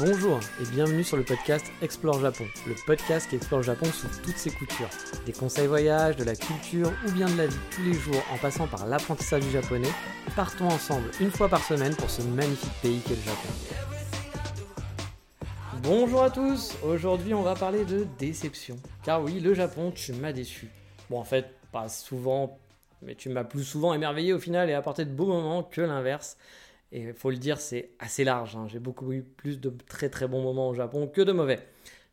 [0.00, 4.36] Bonjour et bienvenue sur le podcast Explore Japon, le podcast qui explore Japon sous toutes
[4.36, 4.88] ses coutures.
[5.26, 8.38] Des conseils voyage, de la culture ou bien de la vie tous les jours en
[8.38, 9.90] passant par l'apprentissage du japonais,
[10.36, 13.48] partons ensemble une fois par semaine pour ce magnifique pays qu'est le Japon.
[15.82, 18.76] Bonjour à tous, aujourd'hui on va parler de déception.
[19.02, 20.68] Car oui, le Japon, tu m'as déçu.
[21.10, 22.60] Bon en fait, pas souvent,
[23.02, 26.36] mais tu m'as plus souvent émerveillé au final et apporté de beaux moments que l'inverse.
[26.92, 28.56] Et il faut le dire, c'est assez large.
[28.56, 28.66] hein.
[28.68, 31.58] J'ai beaucoup eu plus de très très bons moments au Japon que de mauvais.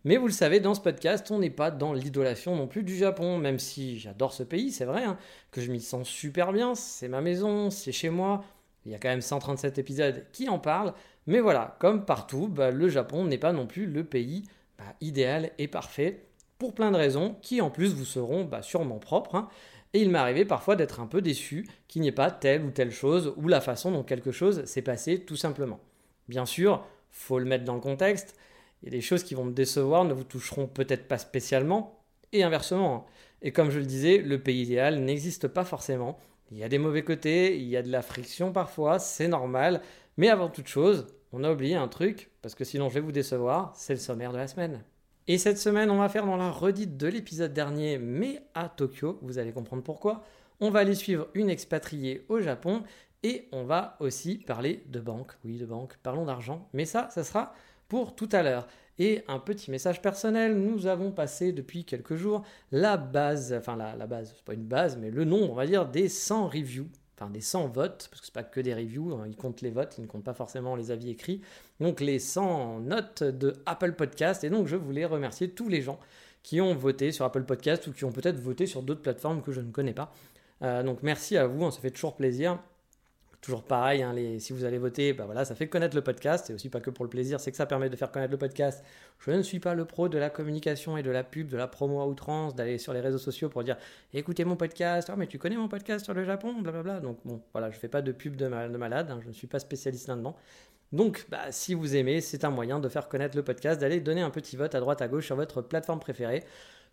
[0.03, 2.95] Mais vous le savez, dans ce podcast, on n'est pas dans l'idolation non plus du
[2.95, 5.17] Japon, même si j'adore ce pays, c'est vrai, hein,
[5.51, 8.43] que je m'y sens super bien, c'est ma maison, c'est chez moi.
[8.85, 10.93] Il y a quand même 137 épisodes qui en parlent.
[11.25, 14.43] Mais voilà, comme partout, bah, le Japon n'est pas non plus le pays
[14.77, 16.27] bah, idéal et parfait,
[16.59, 19.35] pour plein de raisons, qui en plus vous seront bah, sûrement propres.
[19.35, 19.49] hein.
[19.93, 22.71] Et il m'est arrivé parfois d'être un peu déçu qu'il n'y ait pas telle ou
[22.71, 25.79] telle chose ou la façon dont quelque chose s'est passé tout simplement.
[26.27, 28.35] Bien sûr, faut le mettre dans le contexte.
[28.85, 32.95] A des choses qui vont me décevoir, ne vous toucheront peut-être pas spécialement, et inversement.
[32.95, 33.11] hein.
[33.41, 36.19] Et comme je le disais, le pays idéal n'existe pas forcément.
[36.51, 39.81] Il y a des mauvais côtés, il y a de la friction parfois, c'est normal.
[40.17, 43.11] Mais avant toute chose, on a oublié un truc, parce que sinon je vais vous
[43.11, 44.83] décevoir, c'est le sommaire de la semaine.
[45.27, 49.17] Et cette semaine, on va faire dans la redite de l'épisode dernier, mais à Tokyo,
[49.23, 50.23] vous allez comprendre pourquoi.
[50.59, 52.83] On va aller suivre une expatriée au Japon
[53.23, 55.31] et on va aussi parler de banque.
[55.43, 57.55] Oui, de banque, parlons d'argent, mais ça, ça sera
[57.87, 58.67] pour tout à l'heure.
[58.99, 63.95] Et un petit message personnel, nous avons passé depuis quelques jours la base, enfin la,
[63.95, 66.87] la base, c'est pas une base, mais le nombre, on va dire, des 100 reviews,
[67.17, 69.71] enfin des 100 votes, parce que c'est pas que des reviews, hein, ils comptent les
[69.71, 71.41] votes, ils ne comptent pas forcément les avis écrits.
[71.79, 75.99] Donc les 100 notes de Apple Podcast, et donc je voulais remercier tous les gens
[76.43, 79.51] qui ont voté sur Apple Podcast ou qui ont peut-être voté sur d'autres plateformes que
[79.51, 80.13] je ne connais pas.
[80.61, 82.59] Euh, donc merci à vous, hein, ça fait toujours plaisir.
[83.45, 86.49] Toujours pareil, hein, si vous allez voter, bah voilà, ça fait connaître le podcast.
[86.49, 88.39] Et aussi pas que pour le plaisir, c'est que ça permet de faire connaître le
[88.39, 88.83] podcast.
[89.19, 91.67] Je ne suis pas le pro de la communication et de la pub, de la
[91.67, 93.77] promo à outrance, d'aller sur les réseaux sociaux pour dire
[94.13, 97.01] écoutez mon podcast, oh mais tu connais mon podcast sur le Japon, blablabla.
[97.01, 99.59] Donc bon, voilà, je fais pas de pub de malade, hein, je ne suis pas
[99.59, 100.35] spécialiste là-dedans.
[100.91, 104.21] Donc, bah, si vous aimez, c'est un moyen de faire connaître le podcast, d'aller donner
[104.21, 106.43] un petit vote à droite à gauche sur votre plateforme préférée.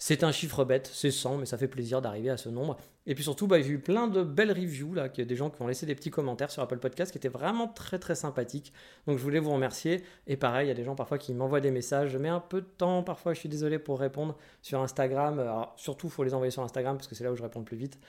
[0.04, 2.76] C'est un chiffre bête, c'est 100, mais ça fait plaisir d'arriver à ce nombre.
[3.06, 5.68] Et puis surtout, bah, j'ai eu plein de belles reviews, là, des gens qui ont
[5.68, 8.72] laissé des petits commentaires sur Apple Podcast qui étaient vraiment très très sympathiques.
[9.06, 10.02] Donc je voulais vous remercier.
[10.26, 12.10] Et pareil, il y a des gens parfois qui m'envoient des messages.
[12.10, 15.40] Je mets un peu de temps, parfois je suis désolé pour répondre sur Instagram.
[15.76, 17.64] Surtout, il faut les envoyer sur Instagram parce que c'est là où je réponds le
[17.64, 18.00] plus vite.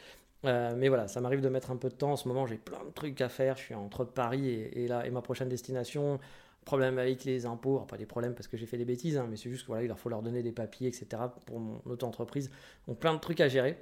[0.46, 2.14] Euh, mais voilà, ça m'arrive de mettre un peu de temps.
[2.14, 3.56] En ce moment, j'ai plein de trucs à faire.
[3.56, 6.20] Je suis entre Paris et là, et ma prochaine destination.
[6.66, 9.36] Problème avec les impôts, pas des problèmes parce que j'ai fait des bêtises, hein, mais
[9.36, 11.22] c'est juste qu'il voilà, il leur faut leur donner des papiers, etc.
[11.46, 12.50] pour mon auto-entreprise.
[12.88, 13.78] Donc plein de trucs à gérer.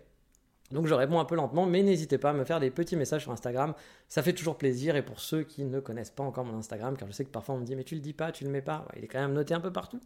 [0.72, 3.24] Donc je réponds un peu lentement, mais n'hésitez pas à me faire des petits messages
[3.24, 3.74] sur Instagram.
[4.08, 4.96] Ça fait toujours plaisir.
[4.96, 7.56] Et pour ceux qui ne connaissent pas encore mon Instagram, car je sais que parfois
[7.56, 8.88] on me dit mais tu le dis pas, tu le mets pas.
[8.96, 10.00] Il est quand même noté un peu partout.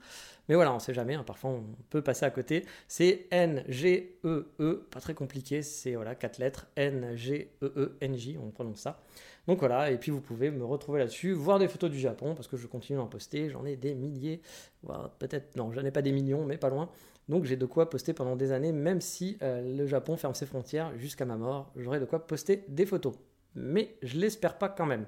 [0.50, 1.16] Mais voilà, on sait jamais.
[1.16, 2.66] hein, parfois on peut passer à côté.
[2.88, 5.62] C'est N-G-E-E, pas très compliqué.
[5.62, 9.02] C'est voilà quatre lettres N-G-E-E-N-J, on prononce ça.
[9.48, 12.48] Donc voilà, et puis vous pouvez me retrouver là-dessus, voir des photos du Japon, parce
[12.48, 14.42] que je continue à en poster, j'en ai des milliers,
[14.82, 16.90] voire peut-être, non, j'en ai pas des millions, mais pas loin.
[17.28, 20.46] Donc j'ai de quoi poster pendant des années, même si euh, le Japon ferme ses
[20.46, 23.16] frontières jusqu'à ma mort, j'aurai de quoi poster des photos.
[23.56, 25.06] Mais je l'espère pas quand même.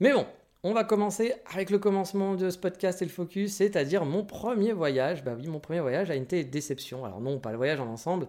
[0.00, 0.26] Mais bon,
[0.62, 4.72] on va commencer avec le commencement de ce podcast et le focus, c'est-à-dire mon premier
[4.72, 5.24] voyage.
[5.24, 7.04] Bah oui, mon premier voyage a été déception.
[7.04, 8.28] Alors non, pas le voyage en ensemble,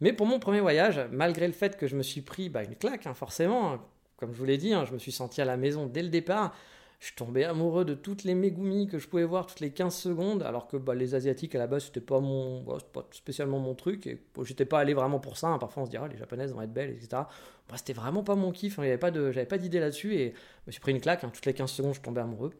[0.00, 2.76] mais pour mon premier voyage, malgré le fait que je me suis pris bah, une
[2.76, 3.80] claque, hein, forcément, hein,
[4.16, 6.08] comme je vous l'ai dit, hein, je me suis senti à la maison dès le
[6.08, 6.54] départ.
[7.00, 10.42] Je tombais amoureux de toutes les Megumi que je pouvais voir toutes les 15 secondes,
[10.42, 13.74] alors que bah, les Asiatiques à la base, c'était pas, mon, bah, pas spécialement mon
[13.76, 14.08] truc.
[14.08, 15.46] Et j'étais pas allé vraiment pour ça.
[15.48, 15.58] hein.
[15.58, 17.28] Parfois, on se dira, les Japonaises vont être belles, etc.
[17.68, 18.78] Bah, c'était vraiment pas mon kiff.
[18.80, 18.82] hein.
[18.82, 20.14] Avait pas de, j'avais pas d'idée là-dessus.
[20.16, 21.22] Et je me suis pris une claque.
[21.22, 21.30] hein.
[21.32, 22.52] Toutes les 15 secondes, je tombais amoureux.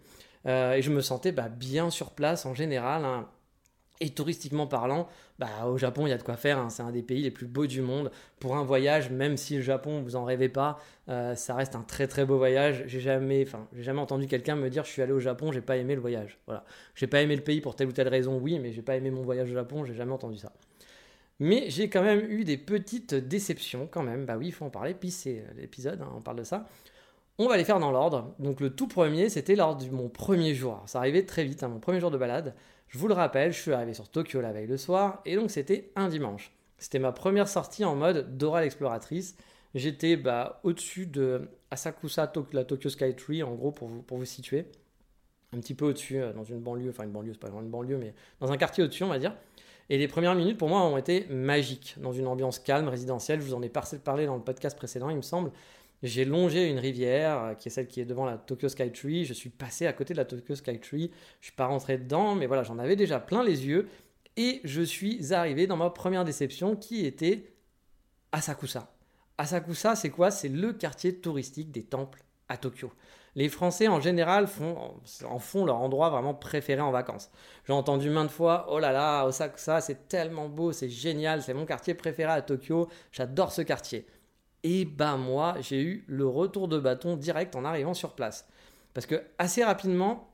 [0.47, 3.05] Euh, et je me sentais bah, bien sur place en général.
[3.05, 3.29] hein.
[4.01, 5.09] Et touristiquement parlant,
[5.39, 6.59] bah, au Japon, il y a de quoi faire.
[6.59, 6.69] hein.
[6.71, 8.11] C'est un des pays les plus beaux du monde.
[8.41, 11.83] Pour un voyage, même si le Japon, vous en rêvez pas, euh, ça reste un
[11.83, 12.85] très très beau voyage.
[12.87, 15.61] J'ai jamais, enfin, j'ai jamais entendu quelqu'un me dire je suis allé au Japon, j'ai
[15.61, 16.39] pas aimé le voyage.
[16.47, 16.65] Voilà,
[16.95, 19.11] j'ai pas aimé le pays pour telle ou telle raison, oui, mais j'ai pas aimé
[19.11, 20.53] mon voyage au Japon, j'ai jamais entendu ça.
[21.41, 24.25] Mais j'ai quand même eu des petites déceptions quand même.
[24.27, 24.95] Bah oui, il faut en parler.
[24.95, 26.67] Puis c'est l'épisode, hein, on parle de ça.
[27.39, 28.35] On va les faire dans l'ordre.
[28.41, 30.83] Donc le tout premier, c'était lors de mon premier jour.
[30.87, 32.55] ça arrivait très vite, hein, mon premier jour de balade.
[32.89, 35.51] Je vous le rappelle, je suis arrivé sur Tokyo la veille le soir, et donc
[35.51, 36.53] c'était un dimanche.
[36.79, 39.37] C'était ma première sortie en mode Dora l'exploratrice.
[39.75, 44.25] J'étais bah, au-dessus de Asakusa, la Tokyo Sky Tree, en gros, pour vous, pour vous
[44.25, 44.67] situer.
[45.53, 47.71] Un petit peu au-dessus, euh, dans une banlieue, enfin une banlieue, c'est pas vraiment une
[47.71, 49.35] banlieue, mais dans un quartier au-dessus, on va dire.
[49.91, 53.41] Et les premières minutes pour moi ont été magiques, dans une ambiance calme, résidentielle.
[53.41, 55.51] Je vous en ai parlé dans le podcast précédent, il me semble.
[56.03, 59.25] J'ai longé une rivière euh, qui est celle qui est devant la Tokyo Sky Tree.
[59.25, 61.11] Je suis passé à côté de la Tokyo Sky Tree.
[61.41, 63.89] Je suis pas rentré dedans, mais voilà, j'en avais déjà plein les yeux.
[64.37, 67.53] Et je suis arrivé dans ma première déception qui était
[68.31, 68.95] Asakusa.
[69.39, 70.31] Asakusa, c'est quoi?
[70.31, 72.93] C'est le quartier touristique des temples à Tokyo.
[73.35, 74.47] Les Français en général
[75.25, 77.31] en font leur endroit vraiment préféré en vacances.
[77.67, 81.67] J'ai entendu maintes fois, oh là là, Asakusa, c'est tellement beau, c'est génial, c'est mon
[81.67, 84.07] quartier préféré à Tokyo, j'adore ce quartier.
[84.65, 88.49] Et bah moi, j'ai eu le retour de bâton direct en arrivant sur place.
[88.95, 90.29] Parce que assez rapidement,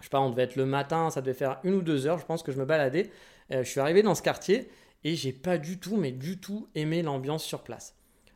[0.00, 2.18] je sais pas, on devait être le matin, ça devait faire une ou deux heures,
[2.18, 3.10] je pense que je me baladais.
[3.52, 4.70] Euh, je suis arrivé dans ce quartier
[5.04, 7.94] et j'ai pas du tout, mais du tout aimé l'ambiance sur place.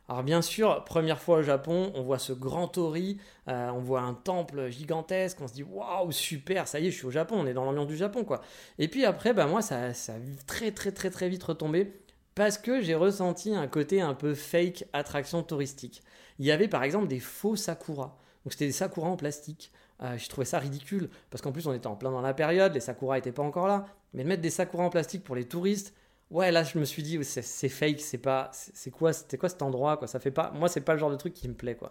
[0.09, 4.03] Alors bien sûr, première fois au Japon, on voit ce grand tori, euh, on voit
[4.03, 7.35] un temple gigantesque, on se dit waouh super, ça y est, je suis au Japon,
[7.39, 8.41] on est dans l'ambiance du Japon quoi.
[8.79, 10.17] Et puis après, bah moi ça, ça a
[10.47, 11.93] très très très très vite retombé
[12.37, 16.03] parce que j'ai ressenti un côté un peu fake attraction touristique.
[16.39, 18.19] Il y avait par exemple des faux sakura.
[18.45, 19.73] Donc c'était des sakuras en plastique.
[20.03, 22.75] Euh, je trouvais ça ridicule parce qu'en plus on était en plein dans la période,
[22.75, 23.87] les sakuras n'étaient pas encore là.
[24.13, 25.95] Mais de mettre des sakuras en plastique pour les touristes,
[26.31, 29.63] ouais là je me suis dit c'est fake, c'est pas, c'est quoi, c'était quoi cet
[29.63, 31.77] endroit quoi Ça fait pas, moi c'est pas le genre de truc qui me plaît
[31.77, 31.91] quoi.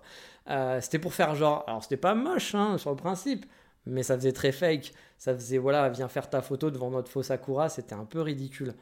[0.51, 3.47] Euh, c'était pour faire genre, alors c'était pas moche hein, sur le principe,
[3.87, 4.93] mais ça faisait très fake.
[5.17, 8.75] Ça faisait voilà, viens faire ta photo devant notre faux sakura, c'était un peu ridicule.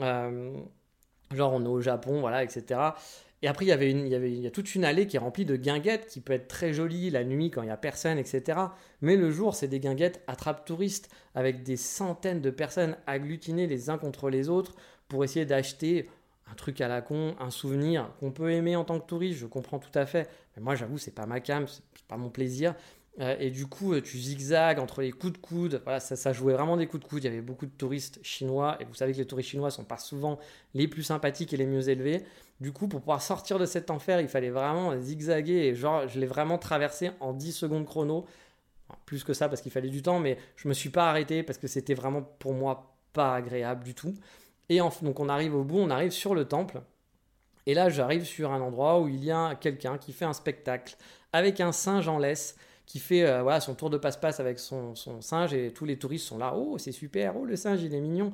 [0.00, 0.56] Euh,
[1.34, 2.80] Genre, on est au Japon, voilà, etc.
[3.42, 5.44] Et après, il y avait une, y y a toute une allée qui est remplie
[5.44, 8.58] de guinguettes qui peut être très jolie la nuit quand il n'y a personne, etc.
[9.00, 13.90] Mais le jour, c'est des guinguettes attrape touristes avec des centaines de personnes agglutinées les
[13.90, 14.76] uns contre les autres
[15.08, 16.08] pour essayer d'acheter
[16.50, 19.46] un truc à la con, un souvenir qu'on peut aimer en tant que touriste, je
[19.46, 20.28] comprends tout à fait.
[20.54, 22.74] Mais moi, j'avoue, c'est pas ma cam, c'est pas mon plaisir.
[23.20, 25.82] Euh, et du coup, euh, tu zigzags entre les coups de coude.
[25.84, 27.22] Voilà, ça, ça, jouait vraiment des coups de coude.
[27.22, 28.78] Il y avait beaucoup de touristes chinois.
[28.80, 30.38] Et vous savez que les touristes chinois sont pas souvent
[30.74, 32.24] les plus sympathiques et les mieux élevés.
[32.60, 35.52] Du coup, pour pouvoir sortir de cet enfer, il fallait vraiment zigzaguer.
[35.52, 38.24] Et genre, je l'ai vraiment traversé en 10 secondes chrono.
[39.06, 40.18] plus que ça parce qu'il fallait du temps.
[40.18, 43.94] Mais je me suis pas arrêté parce que c'était vraiment pour moi pas agréable du
[43.94, 44.14] tout.
[44.70, 46.80] Et donc, on arrive au bout, on arrive sur le temple.
[47.66, 50.96] Et là, j'arrive sur un endroit où il y a quelqu'un qui fait un spectacle
[51.32, 52.56] avec un singe en laisse
[53.00, 56.38] fait euh, voilà, son tour de passe-passe avec son, singe et tous les touristes sont
[56.38, 56.54] là.
[56.56, 58.32] Oh, c'est super, oh, le singe, il est mignon.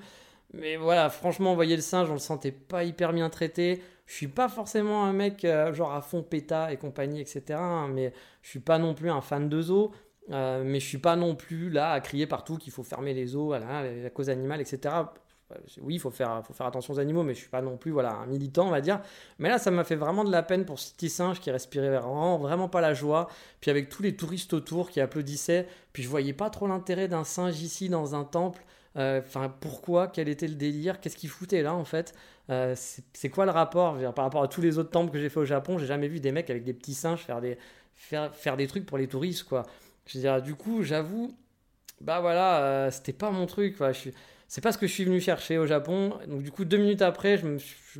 [0.55, 3.83] Mais voilà, franchement, voyez le singe, on le sentait pas hyper bien traité.
[4.07, 7.43] Je suis pas forcément un mec euh, genre à fond péta et compagnie, etc.
[7.61, 8.13] Hein, mais
[8.43, 9.93] je suis pas non plus un fan de zoo.
[10.31, 13.29] Euh, mais je suis pas non plus là à crier partout qu'il faut fermer les
[13.29, 14.91] zoos, voilà, la cause animale, etc
[15.81, 18.27] oui, il faut faire, attention aux animaux, mais je suis pas non plus voilà, un
[18.27, 19.01] militant, on va dire.
[19.39, 21.99] Mais là, ça m'a fait vraiment de la peine pour ce petit singe qui respirait
[21.99, 23.29] vraiment, pas la joie.
[23.61, 27.25] Puis avec tous les touristes autour qui applaudissaient, puis je voyais pas trop l'intérêt d'un
[27.25, 28.63] singe ici dans un temple.
[28.97, 30.09] Euh, enfin, pourquoi?
[30.09, 31.01] Quel était le délire?
[31.01, 32.15] Qu'est-ce qu'il foutait là en fait?
[32.51, 32.75] Euh,
[33.13, 33.97] C'est quoi le rapport?
[34.15, 36.21] Par rapport à tous les autres temples que j'ai fait au Japon, j'ai jamais vu
[36.21, 37.59] des mecs avec des petits singes faire des,
[37.95, 39.65] faire, des trucs pour les touristes, quoi.
[40.07, 41.35] Je veux dire, du coup, j'avoue,
[42.01, 43.77] bah voilà, euh, c'était pas mon truc,
[44.49, 46.15] c'est pas ce que je suis venu chercher au Japon.
[46.27, 47.59] Donc du coup, deux minutes après, je me,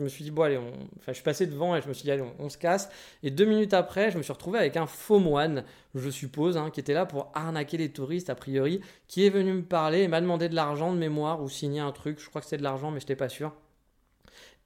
[0.09, 2.25] suis dit, bon allez, enfin, je suis passé devant et je me suis dit, allez,
[2.39, 2.89] on, se casse.
[3.23, 5.65] Et deux minutes après, je me suis retrouvé avec un faux moine,
[5.95, 9.53] je suppose, hein, qui était là pour arnaquer les touristes, a priori, qui est venu
[9.53, 12.19] me parler et m'a demandé de l'argent de mémoire ou signer un truc.
[12.19, 13.53] Je crois que c'était de l'argent, mais je n'étais pas sûr.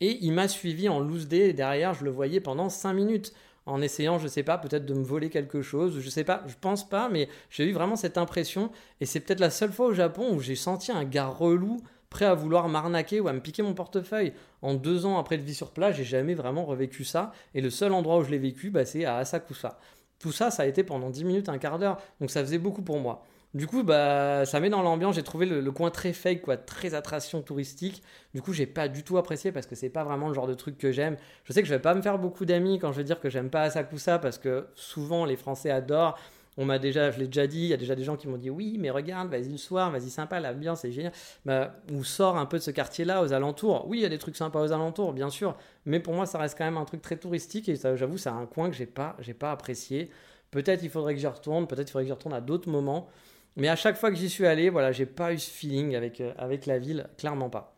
[0.00, 3.32] Et il m'a suivi en loose day et derrière, je le voyais pendant cinq minutes
[3.66, 6.54] en essayant, je sais pas, peut-être de me voler quelque chose, je sais pas, je
[6.60, 9.94] pense pas, mais j'ai eu vraiment cette impression, et c'est peut-être la seule fois au
[9.94, 13.62] Japon où j'ai senti un gars relou prêt à vouloir m'arnaquer ou à me piquer
[13.62, 14.34] mon portefeuille.
[14.60, 17.70] En deux ans après de vie sur place, j'ai jamais vraiment revécu ça, et le
[17.70, 19.78] seul endroit où je l'ai vécu, bah, c'est à Asakusa.
[20.18, 22.82] Tout ça, ça a été pendant 10 minutes, un quart d'heure, donc ça faisait beaucoup
[22.82, 23.24] pour moi.
[23.54, 25.14] Du coup, bah, ça met dans l'ambiance.
[25.14, 28.02] J'ai trouvé le, coin très fake, quoi, très attraction touristique.
[28.34, 30.54] Du coup, j'ai pas du tout apprécié parce que c'est pas vraiment le genre de
[30.54, 31.16] truc que j'aime.
[31.44, 33.28] Je sais que je vais pas me faire beaucoup d'amis quand je vais dire que
[33.28, 36.18] j'aime pas Asakusa parce que souvent les Français adorent.
[36.58, 38.36] On m'a déjà, je l'ai déjà dit, il y a déjà des gens qui m'ont
[38.36, 41.12] dit oui, mais regarde, vas-y le soir, vas-y sympa, l'ambiance est génial.
[41.46, 43.86] Bah, ou sort un peu de ce quartier-là aux alentours.
[43.88, 45.56] Oui, il y a des trucs sympas aux alentours, bien sûr,
[45.86, 48.44] mais pour moi, ça reste quand même un truc très touristique et j'avoue, c'est un
[48.44, 50.10] coin que j'ai pas, j'ai pas apprécié.
[50.50, 53.08] Peut-être il faudrait que j'y retourne, peut-être il faudrait que j'y retourne à d'autres moments.
[53.56, 56.20] Mais à chaque fois que j'y suis allé, voilà, j'ai pas eu ce feeling avec,
[56.20, 57.76] euh, avec la ville, clairement pas.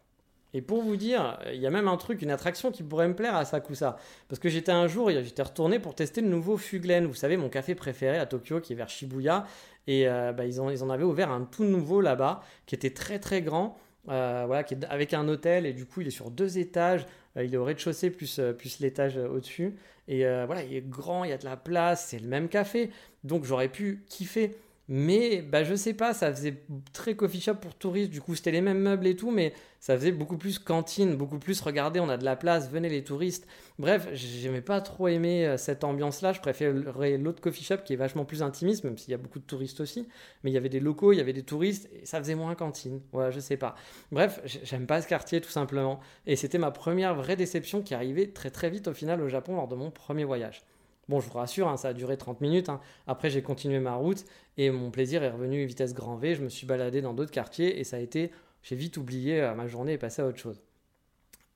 [0.57, 3.17] Et pour vous dire, il y a même un truc, une attraction qui pourrait me
[3.17, 3.97] plaire à Sakusa.
[4.29, 7.07] Parce que j'étais un jour, j'étais retourné pour tester le nouveau Fuglen.
[7.07, 9.47] Vous savez, mon café préféré à Tokyo qui est vers Shibuya.
[9.89, 13.19] Et euh, bah, ils, ils en avaient ouvert un tout nouveau là-bas qui était très
[13.19, 13.77] très grand.
[14.09, 17.05] Euh, voilà, qui est avec un hôtel et du coup il est sur deux étages.
[17.35, 19.75] Il est au rez-de-chaussée plus, plus l'étage au-dessus.
[20.07, 22.91] Et voilà, il est grand, il y a de la place, c'est le même café.
[23.25, 24.55] Donc j'aurais pu kiffer.
[24.89, 26.63] Mais bah, je sais pas, ça faisait
[26.93, 28.11] très coffee shop pour touristes.
[28.11, 31.39] Du coup, c'était les mêmes meubles et tout, mais ça faisait beaucoup plus cantine, beaucoup
[31.39, 33.47] plus regardez, on a de la place, venez les touristes.
[33.79, 36.33] Bref, j'aimais pas trop aimer euh, cette ambiance-là.
[36.33, 39.39] Je préférais l'autre coffee shop qui est vachement plus intimiste, même s'il y a beaucoup
[39.39, 40.07] de touristes aussi.
[40.43, 42.55] Mais il y avait des locaux, il y avait des touristes, et ça faisait moins
[42.55, 43.01] cantine.
[43.13, 43.77] Voilà, je sais pas.
[44.13, 46.01] Bref, j'aime pas ce quartier tout simplement.
[46.27, 49.57] Et c'était ma première vraie déception qui arrivait très très vite au final au Japon
[49.57, 50.63] lors de mon premier voyage.
[51.09, 52.69] Bon, je vous rassure, hein, ça a duré 30 minutes.
[52.69, 52.81] Hein.
[53.07, 54.25] Après, j'ai continué ma route
[54.57, 56.35] et mon plaisir est revenu vitesse grand V.
[56.35, 58.31] Je me suis baladé dans d'autres quartiers et ça a été,
[58.63, 60.61] j'ai vite oublié euh, ma journée et passé à autre chose.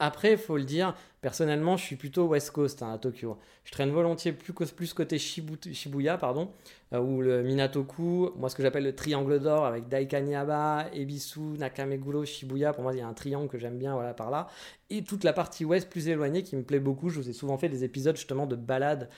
[0.01, 3.37] Après, il faut le dire, personnellement, je suis plutôt West Coast hein, à Tokyo.
[3.65, 6.53] Je traîne volontiers plus, côté Shibuya, pardon,
[6.93, 12.25] euh, ou le Minatoku, moi ce que j'appelle le triangle d'or avec Daikanyaba, Ebisu, Nakameguro,
[12.25, 12.73] Shibuya.
[12.73, 14.47] Pour moi, il y a un triangle que j'aime bien par là.
[14.89, 17.09] Et toute la partie ouest plus éloignée qui me plaît beaucoup.
[17.09, 19.09] Je vous ai souvent fait des épisodes justement de balades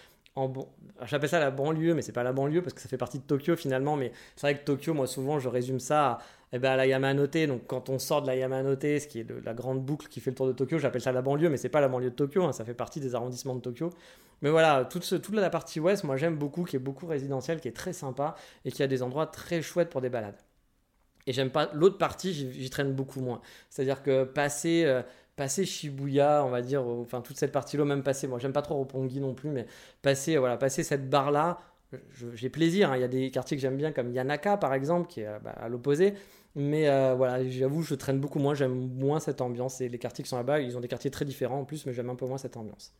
[1.02, 3.24] j'appelle ça la banlieue, mais c'est pas la banlieue parce que ça fait partie de
[3.24, 3.96] Tokyo finalement.
[3.96, 6.18] Mais c'est vrai que Tokyo, moi souvent, je résume ça à,
[6.52, 7.46] eh ben, la Yamanote.
[7.46, 10.30] Donc quand on sort de la Yamanote, ce qui est la grande boucle qui fait
[10.30, 12.44] le tour de Tokyo, j'appelle ça la banlieue, mais c'est pas la banlieue de Tokyo,
[12.44, 13.90] hein, ça fait partie des arrondissements de Tokyo.
[14.42, 17.68] Mais voilà, toute, toute la partie ouest, moi j'aime beaucoup, qui est beaucoup résidentielle, qui
[17.68, 20.38] est très sympa et qui a des endroits très chouettes pour des balades.
[21.26, 23.40] Et j'aime pas l'autre partie, j'y traîne beaucoup moins.
[23.68, 25.02] C'est-à-dire que passer euh,
[25.40, 28.74] passer Shibuya, on va dire, enfin toute cette partie-là, même passer, moi j'aime pas trop
[28.74, 29.64] Roppongi non plus, mais
[30.02, 31.58] passer, voilà, passer cette barre-là,
[32.34, 32.92] j'ai plaisir.
[32.92, 32.98] Hein.
[32.98, 35.38] Il y a des quartiers que j'aime bien comme Yanaka par exemple, qui est euh,
[35.42, 36.12] bah, à l'opposé.
[36.56, 39.80] Mais euh, voilà, j'avoue, je traîne beaucoup moins, j'aime moins cette ambiance.
[39.80, 41.94] Et les quartiers qui sont là-bas, ils ont des quartiers très différents en plus, mais
[41.94, 42.92] j'aime un peu moins cette ambiance.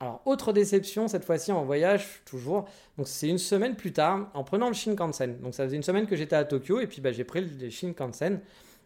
[0.00, 2.64] Alors, autre déception, cette fois-ci en voyage, toujours.
[2.98, 5.38] Donc, c'est une semaine plus tard, en prenant le Shinkansen.
[5.40, 7.70] Donc, ça faisait une semaine que j'étais à Tokyo, et puis bah, j'ai pris le
[7.70, 8.40] Shinkansen.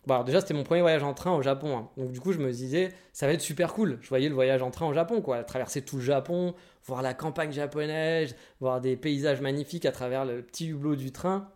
[0.07, 1.77] Bon, déjà, c'était mon premier voyage en train au Japon.
[1.77, 1.89] Hein.
[1.97, 3.99] Donc, du coup, je me disais, ça va être super cool.
[4.03, 5.43] Je voyais le voyage en train au Japon, quoi.
[5.45, 10.43] Traverser tout le Japon, voir la campagne japonaise, voir des paysages magnifiques à travers le
[10.43, 11.49] petit hublot du train.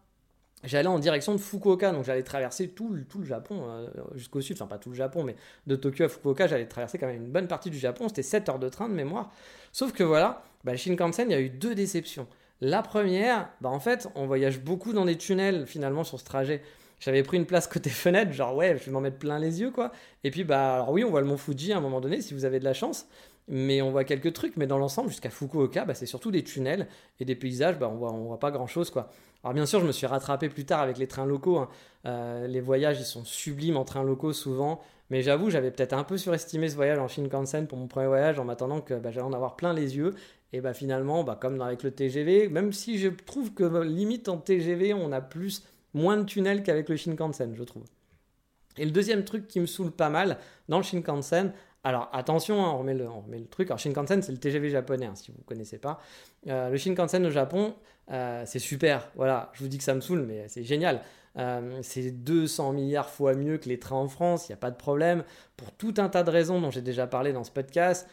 [0.65, 4.41] J'allais en direction de Fukuoka, donc j'allais traverser tout le, tout le Japon euh, jusqu'au
[4.41, 5.37] sud, enfin pas tout le Japon, mais
[5.69, 8.49] de Tokyo à Fukuoka, j'allais traverser quand même une bonne partie du Japon, c'était 7
[8.49, 9.31] heures de train de mémoire.
[9.71, 12.27] Sauf que voilà, bah, Shinkansen, il y a eu deux déceptions.
[12.61, 16.61] La première, bah, en fait, on voyage beaucoup dans des tunnels finalement sur ce trajet.
[17.01, 19.71] J'avais pris une place côté fenêtre, genre ouais, je vais m'en mettre plein les yeux
[19.71, 19.93] quoi.
[20.25, 22.35] Et puis bah alors oui, on voit le mont Fuji à un moment donné si
[22.35, 23.07] vous avez de la chance,
[23.49, 24.57] mais on voit quelques trucs.
[24.57, 26.87] Mais dans l'ensemble, jusqu'à Fukuoka, bah, c'est surtout des tunnels
[27.21, 29.11] et des paysages, bah, on voit on voit pas grand chose quoi.
[29.45, 31.59] Alors bien sûr, je me suis rattrapé plus tard avec les trains locaux.
[31.59, 31.69] Hein.
[32.07, 34.81] Euh, les voyages, ils sont sublimes en trains locaux souvent.
[35.11, 38.39] Mais j'avoue, j'avais peut-être un peu surestimé ce voyage en Shinkansen pour mon premier voyage
[38.39, 40.15] en m'attendant que bah, j'allais en avoir plein les yeux.
[40.53, 44.39] Et bah finalement, bah, comme avec le TGV, même si je trouve que limite en
[44.39, 45.63] TGV, on a plus
[45.95, 47.85] moins de tunnels qu'avec le Shinkansen, je trouve.
[48.77, 51.53] Et le deuxième truc qui me saoule pas mal dans le Shinkansen,
[51.85, 53.69] alors attention, hein, on, remet le, truc.
[53.69, 56.01] Alors Shinkansen, c'est le TGV japonais, hein, si vous ne connaissez pas.
[56.49, 57.75] Euh, le Shinkansen au Japon,
[58.11, 59.09] euh, c'est super.
[59.15, 61.03] Voilà, je vous dis que ça me saoule, mais c'est génial.
[61.39, 64.71] Euh, c'est 200 milliards fois mieux que les trains en France, il n'y a pas
[64.71, 65.25] de problème.
[65.57, 68.09] Pour tout un tas de raisons dont j'ai déjà parlé dans ce podcast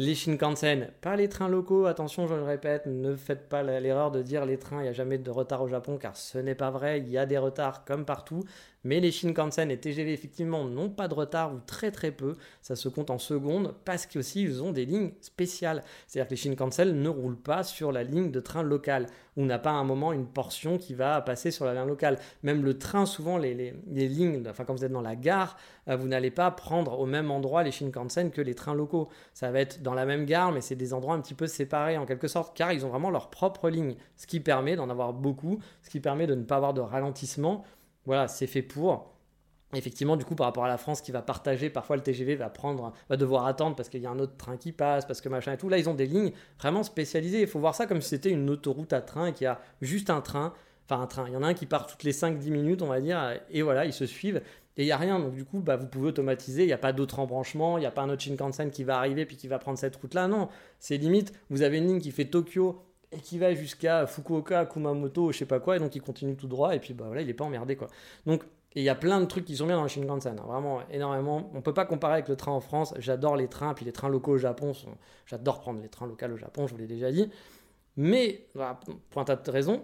[0.00, 4.22] les Shinkansen, pas les trains locaux, attention, je le répète, ne faites pas l'erreur de
[4.22, 6.70] dire les trains, il n'y a jamais de retard au Japon, car ce n'est pas
[6.70, 8.42] vrai, il y a des retards comme partout,
[8.84, 12.36] mais les Shinkansen et TGV, effectivement, n'ont pas de retard ou très très peu.
[12.62, 15.82] Ça se compte en secondes parce qu'aussi ils ont des lignes spéciales.
[16.06, 19.06] C'est-à-dire que les Shinkansen ne roulent pas sur la ligne de train local.
[19.36, 22.18] On n'a pas à un moment une portion qui va passer sur la ligne locale.
[22.42, 25.56] Même le train, souvent, les, les, lignes, enfin quand vous êtes dans la gare,
[25.88, 29.08] euh, vous n'allez pas prendre au même endroit les Shinkansen que les trains locaux.
[29.34, 31.98] Ça va être dans la même gare, mais c'est des endroits un petit peu séparés
[31.98, 33.96] en quelque sorte, car ils ont vraiment leur propre ligne.
[34.16, 37.64] Ce qui permet d'en avoir beaucoup, ce qui permet de ne pas avoir de ralentissement
[38.06, 39.14] voilà, c'est fait pour.
[39.72, 42.48] Effectivement, du coup, par rapport à la France qui va partager, parfois le TGV va
[42.48, 45.28] prendre, va devoir attendre parce qu'il y a un autre train qui passe, parce que
[45.28, 45.68] machin et tout.
[45.68, 47.42] Là, ils ont des lignes vraiment spécialisées.
[47.42, 49.60] Il faut voir ça comme si c'était une autoroute à train et qu'il y a
[49.80, 50.52] juste un train.
[50.86, 51.28] Enfin, un train.
[51.28, 53.62] Il y en a un qui part toutes les 5-10 minutes, on va dire, et
[53.62, 54.42] voilà, ils se suivent.
[54.76, 56.78] Et il n'y a rien, donc du coup, bah, vous pouvez automatiser, il n'y a
[56.78, 59.46] pas d'autre embranchement, il n'y a pas un autre Shinkansen qui va arriver puis qui
[59.46, 60.26] va prendre cette route-là.
[60.26, 64.66] Non, c'est limite, vous avez une ligne qui fait Tokyo, et qui va jusqu'à Fukuoka,
[64.66, 67.22] Kumamoto, je sais pas quoi, et donc il continue tout droit, et puis bah voilà,
[67.22, 67.88] il est pas emmerdé quoi.
[68.26, 68.44] Donc
[68.76, 71.50] il y a plein de trucs qui sont bien dans le Shinkansen, hein, vraiment énormément.
[71.54, 74.08] On peut pas comparer avec le train en France, j'adore les trains, puis les trains
[74.08, 74.72] locaux au Japon,
[75.26, 77.28] j'adore prendre les trains locaux au Japon, je vous l'ai déjà dit.
[77.96, 78.46] Mais,
[79.10, 79.82] pour un tas de raisons,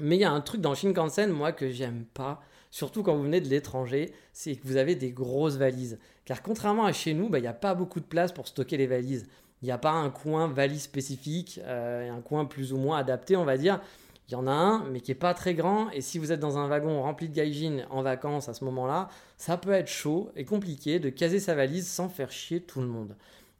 [0.00, 2.40] Mais il y a un truc dans Shinkansen, moi, que j'aime pas,
[2.70, 5.98] surtout quand vous venez de l'étranger, c'est que vous avez des grosses valises.
[6.24, 8.76] Car contrairement à chez nous, bah, il n'y a pas beaucoup de place pour stocker
[8.76, 9.26] les valises.
[9.62, 13.36] Il n'y a pas un coin valise spécifique, euh, un coin plus ou moins adapté,
[13.36, 13.80] on va dire.
[14.28, 15.90] Il y en a un, mais qui n'est pas très grand.
[15.90, 19.08] Et si vous êtes dans un wagon rempli de gaijin en vacances à ce moment-là,
[19.38, 22.88] ça peut être chaud et compliqué de caser sa valise sans faire chier tout le
[22.88, 23.16] monde.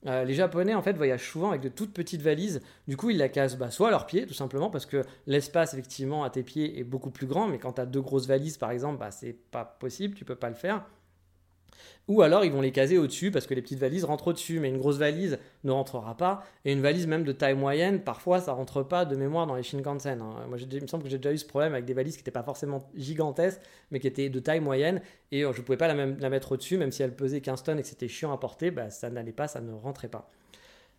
[0.07, 2.61] Euh, les Japonais en fait voyagent souvent avec de toutes petites valises.
[2.87, 5.73] Du coup, ils la casent bah, soit à leurs pieds, tout simplement, parce que l'espace
[5.73, 7.49] effectivement à tes pieds est beaucoup plus grand.
[7.49, 10.37] Mais quand tu as deux grosses valises, par exemple, bah, c'est pas possible, tu peux
[10.37, 10.85] pas le faire.
[12.09, 14.69] Ou alors ils vont les caser au-dessus parce que les petites valises rentrent au-dessus, mais
[14.69, 16.43] une grosse valise ne rentrera pas.
[16.65, 19.63] Et une valise même de taille moyenne, parfois ça rentre pas de mémoire dans les
[19.63, 20.21] Shinkansen.
[20.21, 20.47] Hein.
[20.49, 22.31] Moi, il me semble que j'ai déjà eu ce problème avec des valises qui n'étaient
[22.31, 25.03] pas forcément gigantesques, mais qui étaient de taille moyenne.
[25.33, 27.79] Et euh, je ne pouvais pas la, mettre au-dessus, même si elle pesait 15 tonnes
[27.79, 30.31] et que c'était chiant à porter, bah, ça n'allait pas, ça ne rentrait pas.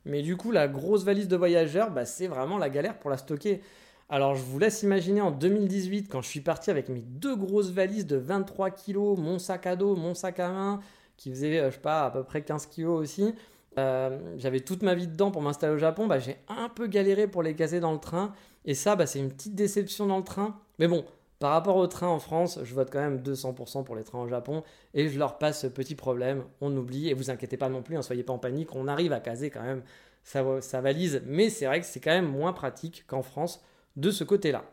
[0.05, 3.17] Mais du coup, la grosse valise de voyageur, bah, c'est vraiment la galère pour la
[3.17, 3.61] stocker.
[4.11, 7.69] Alors je vous laisse imaginer en 2018 quand je suis parti avec mes deux grosses
[7.69, 10.79] valises de 23 kg, mon sac à dos, mon sac à main,
[11.15, 13.35] qui faisait, euh, je sais pas, à peu près 15 kilos aussi.
[13.77, 16.07] Euh, j'avais toute ma vie dedans pour m'installer au Japon.
[16.07, 18.33] Bah, j'ai un peu galéré pour les caser dans le train.
[18.65, 20.59] Et ça, bah, c'est une petite déception dans le train.
[20.79, 21.05] Mais bon,
[21.37, 24.27] par rapport au train en France, je vote quand même 200% pour les trains au
[24.27, 24.63] Japon.
[24.95, 26.45] Et je leur passe ce petit problème.
[26.61, 27.09] On oublie.
[27.09, 28.75] Et vous inquiétez pas non plus, ne hein, soyez pas en panique.
[28.75, 29.83] On arrive à caser quand même
[30.23, 31.21] sa valise.
[31.27, 33.61] Mais c'est vrai que c'est quand même moins pratique qu'en France
[33.95, 34.65] de ce côté-là.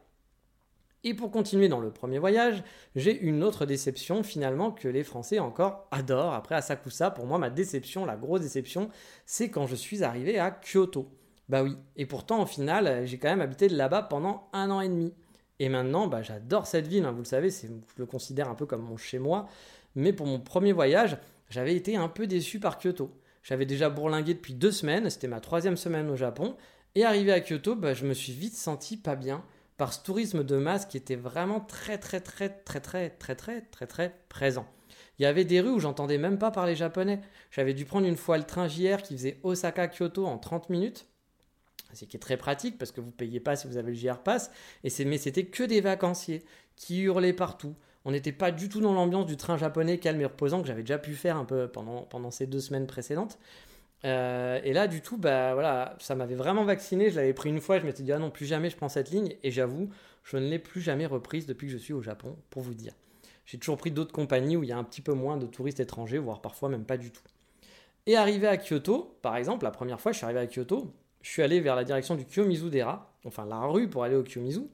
[1.04, 2.64] Et pour continuer dans le premier voyage,
[2.96, 6.34] j'ai une autre déception finalement que les Français encore adorent.
[6.34, 8.88] Après Asakusa, pour moi, ma déception, la grosse déception,
[9.24, 11.08] c'est quand je suis arrivé à Kyoto.
[11.48, 14.88] Bah oui, et pourtant au final, j'ai quand même habité là-bas pendant un an et
[14.88, 15.14] demi.
[15.58, 17.12] Et maintenant, bah, j'adore cette ville, hein.
[17.12, 19.46] vous le savez, je le considère un peu comme mon chez-moi.
[19.94, 21.16] Mais pour mon premier voyage,
[21.50, 23.10] j'avais été un peu déçu par Kyoto.
[23.42, 26.56] J'avais déjà bourlingué depuis deux semaines, c'était ma troisième semaine au Japon.
[26.96, 29.44] Et arrivé à Kyoto, bah, je me suis vite senti pas bien
[29.76, 33.60] par ce tourisme de masse qui était vraiment très très très très très très très
[33.60, 34.66] très très présent.
[35.18, 37.20] Il y avait des rues où j'entendais même pas parler japonais.
[37.50, 41.06] J'avais dû prendre une fois le train JR qui faisait Osaka-Kyoto en 30 minutes.
[41.92, 44.22] C'est qui est très pratique parce que vous payez pas si vous avez le JR
[44.22, 44.50] Pass.
[44.82, 46.44] Et mais c'était que des vacanciers
[46.76, 47.74] qui hurlaient partout.
[48.06, 50.82] On n'était pas du tout dans l'ambiance du train japonais calme et reposant que j'avais
[50.82, 53.38] déjà pu faire un peu pendant, pendant ces deux semaines précédentes.
[54.06, 57.10] Euh, et là, du tout, bah voilà, ça m'avait vraiment vacciné.
[57.10, 59.10] Je l'avais pris une fois, je m'étais dit ah non, plus jamais je prends cette
[59.10, 59.36] ligne.
[59.42, 59.90] Et j'avoue,
[60.22, 62.92] je ne l'ai plus jamais reprise depuis que je suis au Japon, pour vous dire.
[63.44, 65.80] J'ai toujours pris d'autres compagnies où il y a un petit peu moins de touristes
[65.80, 67.22] étrangers, voire parfois même pas du tout.
[68.06, 70.92] Et arrivé à Kyoto, par exemple, la première fois, je suis arrivé à Kyoto,
[71.22, 74.68] je suis allé vers la direction du Kiyomizu-dera, enfin la rue pour aller au Kiyomizu.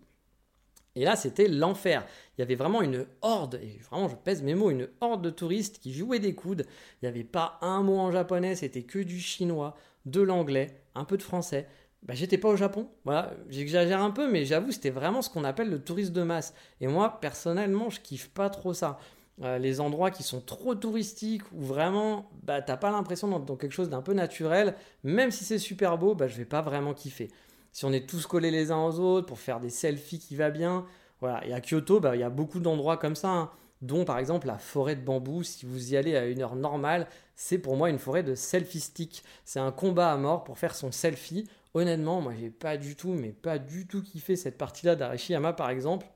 [0.94, 2.04] Et là, c'était l'enfer.
[2.36, 5.30] Il y avait vraiment une horde, et vraiment, je pèse mes mots, une horde de
[5.30, 6.66] touristes qui jouaient des coudes.
[7.00, 9.76] Il n'y avait pas un mot en japonais, c'était que du chinois,
[10.06, 11.66] de l'anglais, un peu de français.
[12.02, 12.88] Bah, j'étais pas au Japon.
[13.04, 16.52] Voilà, j'exagère un peu, mais j'avoue, c'était vraiment ce qu'on appelle le tourisme de masse.
[16.80, 18.98] Et moi, personnellement, je kiffe pas trop ça.
[19.42, 23.56] Euh, les endroits qui sont trop touristiques, où vraiment, bah, t'as pas l'impression d'être dans
[23.56, 24.74] quelque chose d'un peu naturel,
[25.04, 27.30] même si c'est super beau, bah, je vais pas vraiment kiffer
[27.72, 30.50] si on est tous collés les uns aux autres pour faire des selfies qui va
[30.50, 30.84] bien.
[31.20, 31.44] Voilà.
[31.46, 33.50] Et à Kyoto, bah, il y a beaucoup d'endroits comme ça, hein.
[33.80, 35.42] dont par exemple la forêt de bambou.
[35.42, 38.80] Si vous y allez à une heure normale, c'est pour moi une forêt de selfie
[38.80, 39.24] stick.
[39.44, 41.48] C'est un combat à mort pour faire son selfie.
[41.74, 45.70] Honnêtement, moi j'ai pas du tout, mais pas du tout kiffé cette partie-là d'Arashiyama par
[45.70, 46.06] exemple.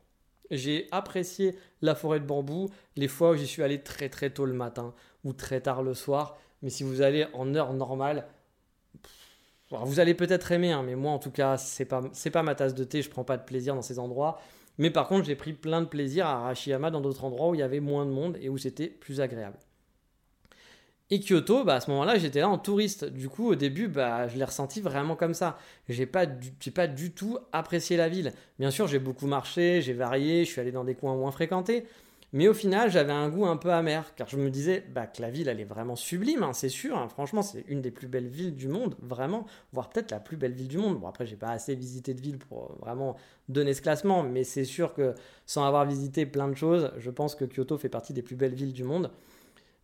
[0.50, 4.44] J'ai apprécié la forêt de bambou les fois où j'y suis allé très très tôt
[4.44, 6.38] le matin ou très tard le soir.
[6.62, 8.26] Mais si vous allez en heure normale,
[9.70, 12.02] vous allez peut-être aimer, hein, mais moi en tout cas, c'est pas,
[12.32, 14.40] pas ma tasse de thé, je prends pas de plaisir dans ces endroits.
[14.78, 17.60] Mais par contre, j'ai pris plein de plaisir à Arashiyama dans d'autres endroits où il
[17.60, 19.58] y avait moins de monde et où c'était plus agréable.
[21.08, 23.04] Et Kyoto, bah, à ce moment-là, j'étais là en touriste.
[23.04, 25.56] Du coup, au début, bah, je l'ai ressenti vraiment comme ça.
[25.88, 26.26] J'ai pas,
[26.74, 28.32] pas du tout apprécié la ville.
[28.58, 31.86] Bien sûr, j'ai beaucoup marché, j'ai varié, je suis allé dans des coins moins fréquentés.
[32.36, 35.22] Mais au final, j'avais un goût un peu amer, car je me disais bah, que
[35.22, 36.94] la ville, elle est vraiment sublime, hein, c'est sûr.
[36.98, 37.08] Hein.
[37.08, 40.52] franchement, c'est une des plus belles villes du monde, vraiment, voire peut-être la plus belle
[40.52, 41.00] ville du monde.
[41.00, 43.16] Bon, après, j'ai pas assez visité de ville pour vraiment
[43.48, 45.14] donner ce classement, mais c'est sûr que
[45.46, 48.54] sans avoir visité plein de choses, je pense que Kyoto fait partie des plus belles
[48.54, 49.10] villes du monde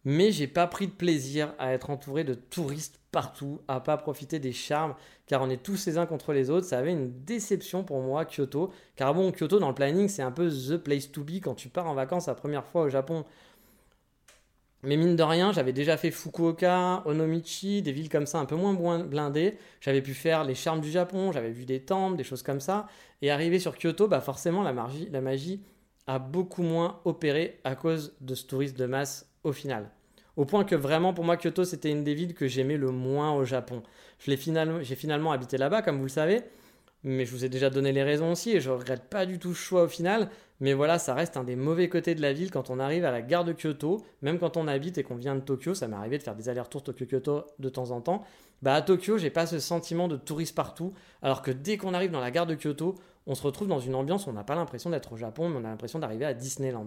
[0.04, 4.38] mais j'ai pas pris de plaisir à être entouré de touristes partout, à pas profiter
[4.38, 4.94] des charmes,
[5.26, 6.66] car on est tous les uns contre les autres.
[6.66, 8.72] Ça avait une déception pour moi, Kyoto.
[8.96, 11.68] Car bon, Kyoto dans le planning, c'est un peu the place to be quand tu
[11.68, 13.24] pars en vacances la première fois au Japon.
[14.84, 18.56] Mais mine de rien, j'avais déjà fait Fukuoka, Onomichi, des villes comme ça un peu
[18.56, 19.56] moins blindées.
[19.80, 22.88] J'avais pu faire les charmes du Japon, j'avais vu des temples, des choses comme ça.
[23.20, 25.62] Et arrivé sur Kyoto, bah forcément la magie, la magie
[26.08, 29.90] a beaucoup moins opéré à cause de ce tourisme de masse au final.
[30.36, 33.32] Au point que vraiment, pour moi, Kyoto, c'était une des villes que j'aimais le moins
[33.34, 33.82] au Japon.
[34.18, 36.42] J'ai finalement, finalement habité là-bas, comme vous le savez.
[37.04, 39.54] mais je vous ai déjà donné les raisons aussi et je regrette pas du tout
[39.54, 40.28] ce choix au final.
[40.60, 43.10] Mais voilà, ça reste un des mauvais côtés de la ville quand on arrive à
[43.10, 45.96] la gare de Kyoto, même quand on habite et qu'on vient de Tokyo, ça m'est
[45.96, 48.22] arrivé de faire des allers-retours Tokyo-Kyoto de temps en temps.
[48.62, 52.12] Bah à Tokyo, j'ai pas ce sentiment de touriste partout, alors que dès qu'on arrive
[52.12, 52.94] dans la gare de Kyoto,
[53.26, 55.56] on se retrouve dans une ambiance où on n'a pas l'impression d'être au Japon, mais
[55.56, 56.86] on a l'impression d'arriver à Disneyland.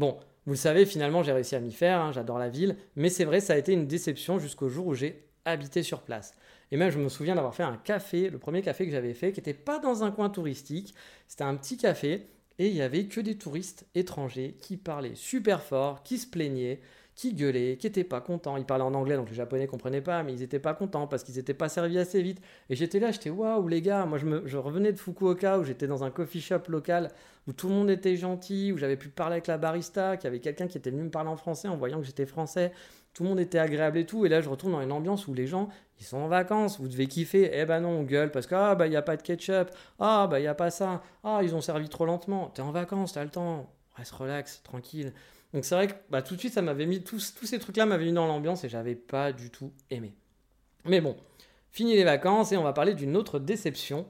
[0.00, 3.10] Bon, vous le savez, finalement j'ai réussi à m'y faire, hein, j'adore la ville, mais
[3.10, 6.32] c'est vrai, ça a été une déception jusqu'au jour où j'ai habité sur place.
[6.70, 9.32] Et même, je me souviens d'avoir fait un café, le premier café que j'avais fait,
[9.32, 10.94] qui n'était pas dans un coin touristique.
[11.28, 15.62] C'était un petit café et il y avait que des touristes étrangers qui parlaient super
[15.62, 16.80] fort, qui se plaignaient,
[17.20, 18.56] qui gueulaient, qui n'étaient pas contents.
[18.56, 21.22] Ils parlaient en anglais, donc les Japonais comprenaient pas, mais ils n'étaient pas contents parce
[21.22, 22.40] qu'ils n'étaient pas servis assez vite.
[22.70, 26.02] Et j'étais là, j'étais waouh les gars, moi je revenais de Fukuoka où j'étais dans
[26.02, 27.10] un coffee shop local
[27.46, 30.28] où tout le monde était gentil, où j'avais pu parler avec la barista, qu'il y
[30.28, 32.72] avait quelqu'un qui était venu me parler en français en voyant que j'étais français
[33.12, 34.24] tout le monde était agréable et tout.
[34.24, 36.88] Et là, je retourne dans une ambiance où les gens, ils sont en vacances, vous
[36.88, 37.50] devez kiffer.
[37.52, 39.70] Eh ben non, on gueule parce que, ah, bah, il n'y a pas de ketchup.
[39.98, 41.02] Ah, bah, il n'y a pas ça.
[41.24, 42.50] Ah, ils ont servi trop lentement.
[42.54, 43.68] T'es en vacances, t'as le temps.
[43.96, 45.12] Reste relax, tranquille.
[45.52, 48.04] Donc c'est vrai que bah, tout de suite, ça m'avait mis, tous, ces trucs-là m'avaient
[48.04, 50.12] mis dans l'ambiance et j'avais pas du tout aimé.
[50.84, 51.16] Mais bon,
[51.70, 54.06] fini les vacances et on va parler d'une autre déception.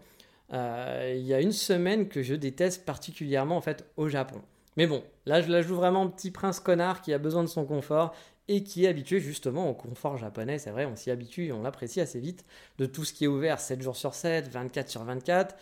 [0.52, 4.42] Euh, il y a une semaine que je déteste particulièrement en fait au Japon.
[4.76, 7.64] Mais bon, là je la joue vraiment petit prince connard qui a besoin de son
[7.64, 8.14] confort
[8.48, 10.58] et qui est habitué justement au confort japonais.
[10.58, 12.44] C'est vrai, on s'y habitue et on l'apprécie assez vite
[12.78, 15.54] de tout ce qui est ouvert 7 jours sur 7, 24 sur 24.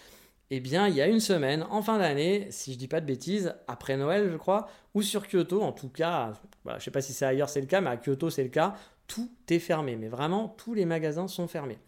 [0.51, 3.07] Eh bien, il y a une semaine, en fin d'année, si je dis pas de
[3.07, 6.33] bêtises, après Noël, je crois, ou sur Kyoto, en tout cas,
[6.65, 8.49] je ne sais pas si c'est ailleurs c'est le cas, mais à Kyoto c'est le
[8.49, 8.75] cas,
[9.07, 9.97] tout est fermé.
[9.97, 11.79] Mais vraiment, tous les magasins sont fermés.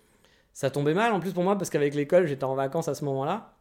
[0.52, 3.04] Ça tombait mal en plus pour moi parce qu'avec l'école, j'étais en vacances à ce
[3.06, 3.56] moment-là.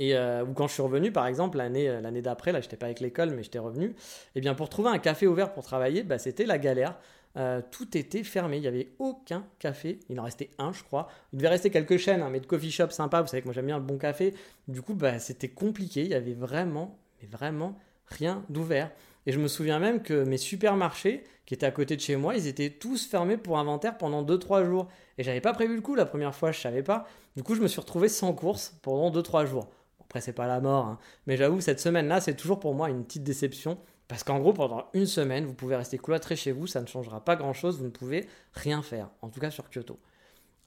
[0.00, 2.76] Et euh, ou quand je suis revenu, par exemple, l'année, euh, l'année d'après, là, j'étais
[2.76, 3.86] pas avec l'école, mais j'étais revenu.
[3.86, 3.94] Et
[4.36, 6.96] eh bien, pour trouver un café ouvert pour travailler, bah, c'était la galère.
[7.36, 10.00] Euh, tout était fermé, il n'y avait aucun café.
[10.08, 11.08] Il en restait un, je crois.
[11.32, 13.20] Il devait rester quelques chaînes, hein, mais de coffee shop sympa.
[13.22, 14.34] Vous savez que moi j'aime bien le bon café.
[14.66, 16.02] Du coup, bah, c'était compliqué.
[16.02, 18.90] Il y avait vraiment, mais vraiment rien d'ouvert.
[19.26, 22.34] Et je me souviens même que mes supermarchés, qui étaient à côté de chez moi,
[22.34, 24.88] ils étaient tous fermés pour inventaire pendant 2-3 jours.
[25.18, 27.06] Et j'avais pas prévu le coup la première fois, je savais pas.
[27.36, 29.68] Du coup, je me suis retrouvé sans course pendant 2-3 jours.
[30.00, 30.98] Après, c'est pas la mort, hein.
[31.26, 33.78] mais j'avoue, cette semaine-là, c'est toujours pour moi une petite déception.
[34.08, 37.24] Parce qu'en gros, pendant une semaine, vous pouvez rester cloîtré chez vous, ça ne changera
[37.24, 39.98] pas grand-chose, vous ne pouvez rien faire, en tout cas sur Kyoto.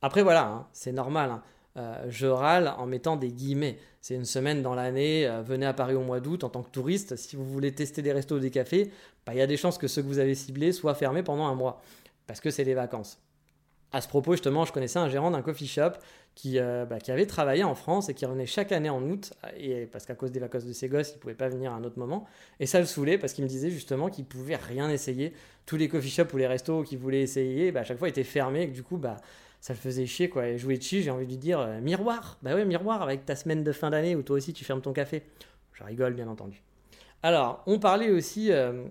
[0.03, 1.31] Après, voilà, hein, c'est normal.
[1.31, 1.43] Hein.
[1.77, 3.79] Euh, je râle en mettant des guillemets.
[4.01, 6.69] C'est une semaine dans l'année, euh, venez à Paris au mois d'août en tant que
[6.69, 7.15] touriste.
[7.15, 8.91] Si vous voulez tester des restos ou des cafés,
[9.25, 11.47] bah, il y a des chances que ceux que vous avez ciblés soient fermés pendant
[11.47, 11.81] un mois.
[12.27, 13.19] Parce que c'est les vacances.
[13.93, 15.91] À ce propos, justement, je connaissais un gérant d'un coffee shop
[16.35, 19.33] qui, euh, bah, qui, avait travaillé en France et qui revenait chaque année en août,
[19.57, 21.75] et, parce qu'à cause des vacances de ses gosses, il ne pouvait pas venir à
[21.75, 22.25] un autre moment.
[22.59, 25.33] Et ça le saoulait parce qu'il me disait justement qu'il pouvait rien essayer.
[25.65, 28.23] Tous les coffee shops ou les restos qu'il voulait essayer, bah, à chaque fois étaient
[28.23, 29.17] fermés, et que du coup, bah,
[29.61, 30.29] ça le faisait chier.
[30.29, 30.47] Quoi.
[30.47, 33.35] Et jouer de chi, j'ai envie de lui dire euh, miroir, bah miroir, avec ta
[33.35, 35.23] semaine de fin d'année où toi aussi tu fermes ton café.
[35.73, 36.61] Je rigole, bien entendu.
[37.23, 38.83] Alors, on parlait aussi euh,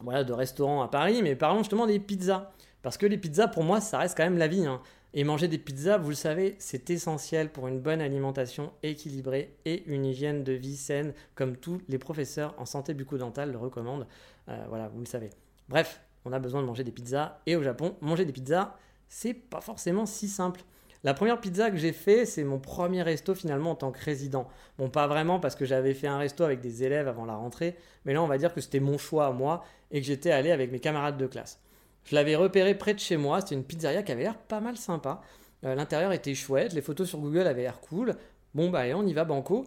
[0.00, 2.50] voilà, de restaurants à Paris, mais parlons justement des pizzas.
[2.82, 4.66] Parce que les pizzas, pour moi, ça reste quand même la vie.
[4.66, 4.80] Hein.
[5.18, 9.82] Et manger des pizzas, vous le savez, c'est essentiel pour une bonne alimentation équilibrée et
[9.86, 14.06] une hygiène de vie saine, comme tous les professeurs en santé bucco-dentale le recommandent.
[14.50, 15.30] Euh, voilà, vous le savez.
[15.70, 17.40] Bref, on a besoin de manger des pizzas.
[17.46, 18.76] Et au Japon, manger des pizzas,
[19.08, 20.60] c'est pas forcément si simple.
[21.02, 24.46] La première pizza que j'ai fait, c'est mon premier resto finalement en tant que résident.
[24.76, 27.76] Bon, pas vraiment parce que j'avais fait un resto avec des élèves avant la rentrée,
[28.04, 30.50] mais là on va dire que c'était mon choix à moi et que j'étais allé
[30.50, 31.58] avec mes camarades de classe.
[32.06, 33.40] Je l'avais repéré près de chez moi.
[33.40, 35.20] C'était une pizzeria qui avait l'air pas mal sympa.
[35.64, 36.72] Euh, l'intérieur était chouette.
[36.72, 38.14] Les photos sur Google avaient l'air cool.
[38.54, 39.66] Bon, bah, allez, on y va, banco.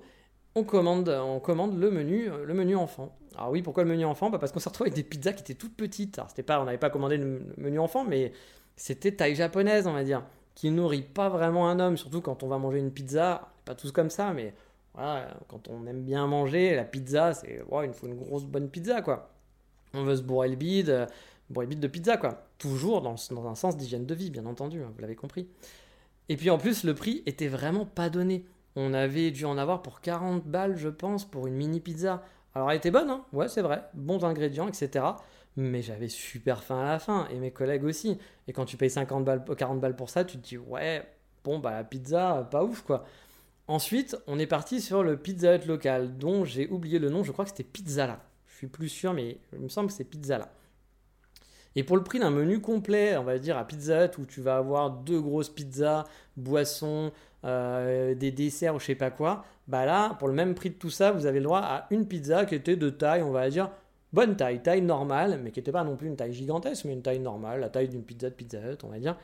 [0.56, 3.16] On commande, on commande le menu, euh, le menu enfant.
[3.36, 4.30] Alors oui, pourquoi le menu enfant?
[4.30, 6.18] Bah Parce qu'on s'est retrouvé avec des pizzas qui étaient toutes petites.
[6.18, 8.32] Alors pas, on n'avait pas commandé le menu enfant, mais
[8.76, 10.24] c'était taille japonaise, on va dire,
[10.56, 13.50] qui nourrit pas vraiment un homme, surtout quand on va manger une pizza.
[13.66, 14.54] Pas tous comme ça, mais
[14.94, 19.02] voilà, quand on aime bien manger, la pizza, c'est, il faut une grosse bonne pizza,
[19.02, 19.30] quoi.
[19.94, 21.08] On veut se bourrer le bide,
[21.50, 22.48] Bon, de pizza, quoi.
[22.58, 23.16] Toujours dans,
[23.48, 25.48] un sens d'hygiène de vie, bien entendu, hein, vous l'avez compris.
[26.30, 28.46] Et puis en plus, le prix était vraiment pas donné.
[28.76, 32.24] On avait dû en avoir pour 40 balles, je pense, pour une mini pizza.
[32.54, 35.06] Alors elle était bonne, hein ouais, c'est vrai, bons ingrédients, etc.
[35.56, 38.18] Mais j'avais super faim à la fin, et mes collègues aussi.
[38.48, 41.04] Et quand tu payes 50 balles, 40 balles pour ça, tu te dis, ouais,
[41.44, 43.06] bon, bah la pizza, pas ouf, quoi.
[43.68, 47.32] Ensuite, on est parti sur le Pizza Hut local, dont j'ai oublié le nom, je
[47.32, 48.20] crois que c'était Pizzala.
[48.48, 50.52] Je suis plus sûr, mais il me semble que c'est Pizzala.
[51.76, 54.42] Et pour le prix d'un menu complet, on va dire à Pizza Hut, où tu
[54.42, 56.06] vas avoir deux grosses pizzas,
[56.36, 57.12] boissons,
[57.46, 60.76] euh, des desserts ou je sais pas quoi, bah là, pour le même prix de
[60.76, 63.50] tout ça, vous avez le droit à une pizza qui était de taille, on va
[63.50, 63.70] dire,
[64.14, 67.02] bonne taille, taille normale, mais qui n'était pas non plus une taille gigantesque, mais une
[67.02, 69.16] taille normale, la taille d'une pizza de Pizza Hut, on va dire.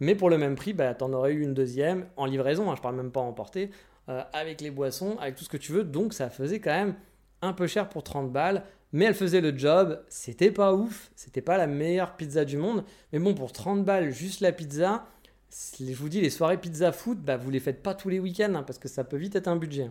[0.00, 2.74] Mais pour le même prix, bah, tu en aurais eu une deuxième en livraison, hein,
[2.76, 3.70] je parle même pas en emporter,
[4.08, 5.84] euh, avec les boissons, avec tout ce que tu veux.
[5.84, 6.94] Donc ça faisait quand même
[7.42, 8.64] un peu cher pour 30 balles.
[8.94, 12.84] Mais elle faisait le job, c'était pas ouf, c'était pas la meilleure pizza du monde.
[13.12, 15.04] Mais bon, pour 30 balles, juste la pizza,
[15.50, 18.54] je vous dis, les soirées pizza foot, bah, vous les faites pas tous les week-ends,
[18.54, 19.90] hein, parce que ça peut vite être un budget.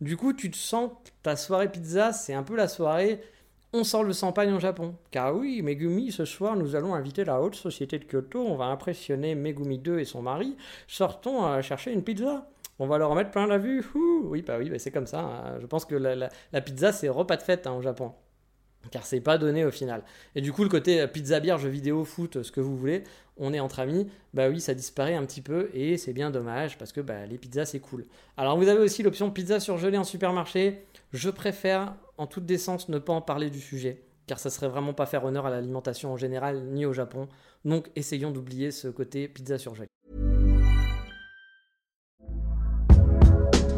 [0.00, 3.20] Du coup, tu te sens que ta soirée pizza, c'est un peu la soirée
[3.74, 4.94] on sort le champagne au Japon.
[5.10, 8.40] Car oui, Megumi, ce soir, nous allons inviter la haute société de Kyoto.
[8.40, 10.56] On va impressionner Megumi 2 et son mari.
[10.86, 12.48] Sortons à chercher une pizza.
[12.78, 13.84] On va leur mettre plein la vue.
[13.94, 15.20] Oui, bah oui, bah c'est comme ça.
[15.20, 15.58] Hein.
[15.60, 18.14] Je pense que la, pizza, c'est repas de fête hein, au Japon
[18.90, 20.02] car c'est pas donné au final.
[20.34, 23.04] Et du coup, le côté pizza, bière, jeux vidéo, foot, ce que vous voulez,
[23.36, 26.78] on est entre amis, bah oui, ça disparaît un petit peu et c'est bien dommage
[26.78, 28.06] parce que bah, les pizzas, c'est cool.
[28.36, 30.84] Alors, vous avez aussi l'option pizza surgelée en supermarché.
[31.12, 34.92] Je préfère, en toute décence, ne pas en parler du sujet car ça serait vraiment
[34.92, 37.28] pas faire honneur à l'alimentation en général ni au Japon.
[37.64, 39.88] Donc, essayons d'oublier ce côté pizza surgelée.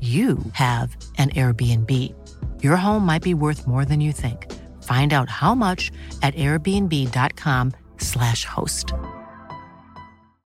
[0.00, 1.90] you have an Airbnb.
[2.62, 4.52] Your home might be worth more than you think.
[4.82, 5.90] Find out how much
[6.22, 8.92] at airbnb.com/slash host.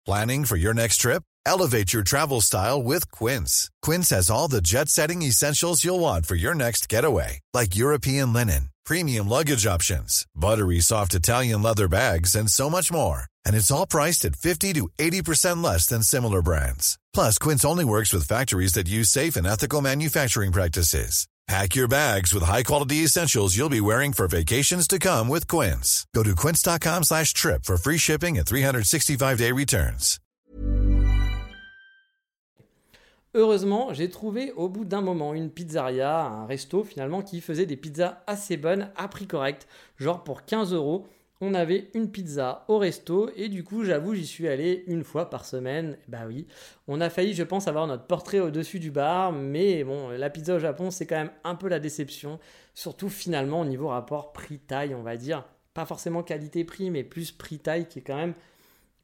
[0.06, 1.24] Planning for your next trip?
[1.46, 3.70] Elevate your travel style with Quince.
[3.82, 8.34] Quince has all the jet setting essentials you'll want for your next getaway, like European
[8.34, 13.26] linen, premium luggage options, buttery soft Italian leather bags, and so much more.
[13.46, 16.98] And it's all priced at 50 to 80% less than similar brands.
[17.14, 21.28] Plus, Quince only works with factories that use safe and ethical manufacturing practices.
[21.50, 26.06] Pack your bags with high-quality essentials you'll be wearing for vacations to come with Quince.
[26.14, 30.20] Go to quince.com slash trip for free shipping and 365-day returns.
[33.34, 37.78] Heureusement, j'ai trouvé au bout d'un moment une pizzeria, un resto finalement, qui faisait des
[37.78, 41.08] pizzas assez bonnes à prix correct, genre pour 15 euros.
[41.42, 45.30] On avait une pizza au resto et du coup j'avoue j'y suis allé une fois
[45.30, 45.98] par semaine.
[46.08, 46.48] Bah oui,
[46.88, 50.56] on a failli je pense avoir notre portrait au-dessus du bar, mais bon la pizza
[50.56, 52.40] au Japon c'est quand même un peu la déception,
[52.74, 55.46] surtout finalement au niveau rapport prix-taille on va dire.
[55.74, 58.34] Pas forcément qualité-prix mais plus prix-taille qui est quand même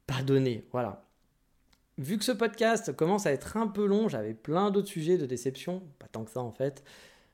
[0.07, 0.67] pas donné.
[0.71, 1.05] Voilà.
[1.97, 5.25] Vu que ce podcast commence à être un peu long, j'avais plein d'autres sujets de
[5.25, 6.83] déception, pas tant que ça en fait.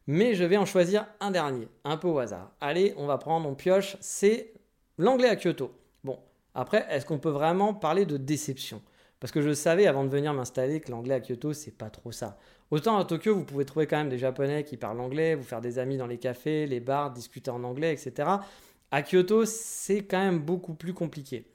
[0.06, 2.52] Mais je vais en choisir un dernier, un peu au hasard.
[2.62, 4.54] Allez, on va prendre, on pioche, c'est
[5.02, 5.72] L'anglais à Kyoto.
[6.04, 6.20] Bon,
[6.54, 8.84] après, est-ce qu'on peut vraiment parler de déception?
[9.20, 12.12] Parce que je savais avant de venir m'installer que l'anglais à Kyoto, c'est pas trop
[12.12, 12.38] ça.
[12.70, 15.60] Autant à Tokyo, vous pouvez trouver quand même des Japonais qui parlent anglais, vous faire
[15.60, 18.30] des amis dans les cafés, les bars, discuter en anglais, etc.
[18.92, 21.48] À Kyoto, c'est quand même beaucoup plus compliqué.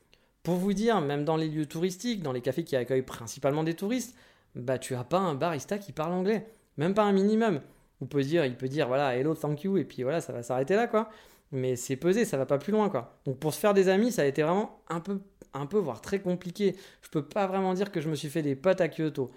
[0.42, 3.74] Pour vous dire, même dans les lieux touristiques, dans les cafés qui accueillent principalement des
[3.74, 4.16] touristes,
[4.56, 7.60] bah tu as pas un barista qui parle anglais, même pas un minimum.
[8.00, 10.42] Vous pouvez dire, il peut dire voilà hello, thank you, et puis voilà, ça va
[10.42, 11.10] s'arrêter là quoi
[11.52, 13.18] mais c'est pesé, ça va pas plus loin quoi.
[13.24, 15.20] Donc pour se faire des amis, ça a été vraiment un peu,
[15.54, 16.76] un peu voire très compliqué.
[17.02, 19.30] Je peux pas vraiment dire que je me suis fait des potes à Kyoto.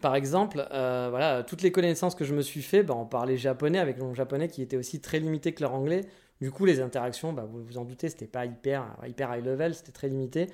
[0.00, 3.36] Par exemple, euh, voilà, toutes les connaissances que je me suis fait, bah, on parlait
[3.36, 6.02] japonais avec mon japonais qui était aussi très limité que leur anglais.
[6.40, 9.74] Du coup, les interactions, bah, vous vous en doutez, c'était pas hyper, hyper high level,
[9.74, 10.46] c'était très limité.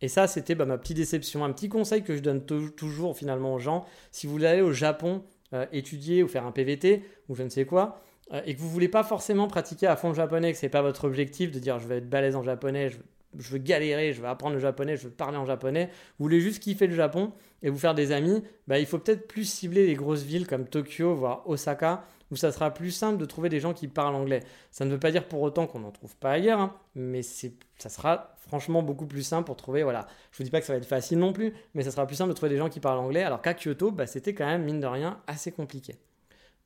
[0.00, 1.44] Et ça, c'était bah, ma petite déception.
[1.44, 4.72] Un petit conseil que je donne toujours finalement aux gens, si vous voulez aller au
[4.72, 8.00] Japon euh, étudier ou faire un PVT ou je ne sais quoi,
[8.44, 11.04] et que vous voulez pas forcément pratiquer à fond le japonais, que c'est pas votre
[11.04, 14.54] objectif de dire je vais être balèze en japonais, je, veux galérer, je veux apprendre
[14.54, 17.78] le japonais, je veux parler en japonais, vous voulez juste kiffer le Japon et vous
[17.78, 21.48] faire des amis, bah, il faut peut-être plus cibler les grosses villes comme Tokyo, voire
[21.48, 24.42] Osaka, où ça sera plus simple de trouver des gens qui parlent anglais.
[24.72, 27.88] Ça ne veut pas dire pour autant qu'on n'en trouve pas ailleurs, hein, mais ça
[27.88, 30.78] sera franchement beaucoup plus simple pour trouver, voilà, je vous dis pas que ça va
[30.78, 32.98] être facile non plus, mais ça sera plus simple de trouver des gens qui parlent
[32.98, 35.96] anglais, alors qu'à Kyoto, bah, c'était quand même, mine de rien, assez compliqué.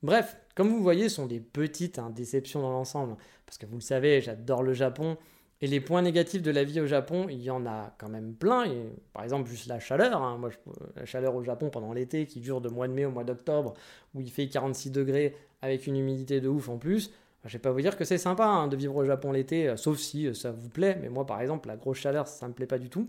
[0.03, 3.15] Bref, comme vous voyez, ce sont des petites hein, déceptions dans l'ensemble.
[3.45, 5.17] Parce que vous le savez, j'adore le Japon.
[5.63, 8.33] Et les points négatifs de la vie au Japon, il y en a quand même
[8.33, 8.65] plein.
[9.13, 10.21] par exemple, juste la chaleur.
[10.21, 10.37] Hein.
[10.39, 10.49] Moi,
[10.95, 13.75] la chaleur au Japon pendant l'été, qui dure de mois de mai au mois d'octobre,
[14.15, 17.11] où il fait 46 degrés avec une humidité de ouf en plus.
[17.45, 19.77] Je vais pas vous dire que c'est sympa hein, de vivre au Japon l'été, euh,
[19.77, 20.97] sauf si euh, ça vous plaît.
[21.01, 23.07] Mais moi, par exemple, la grosse chaleur, ça ne me plaît pas du tout.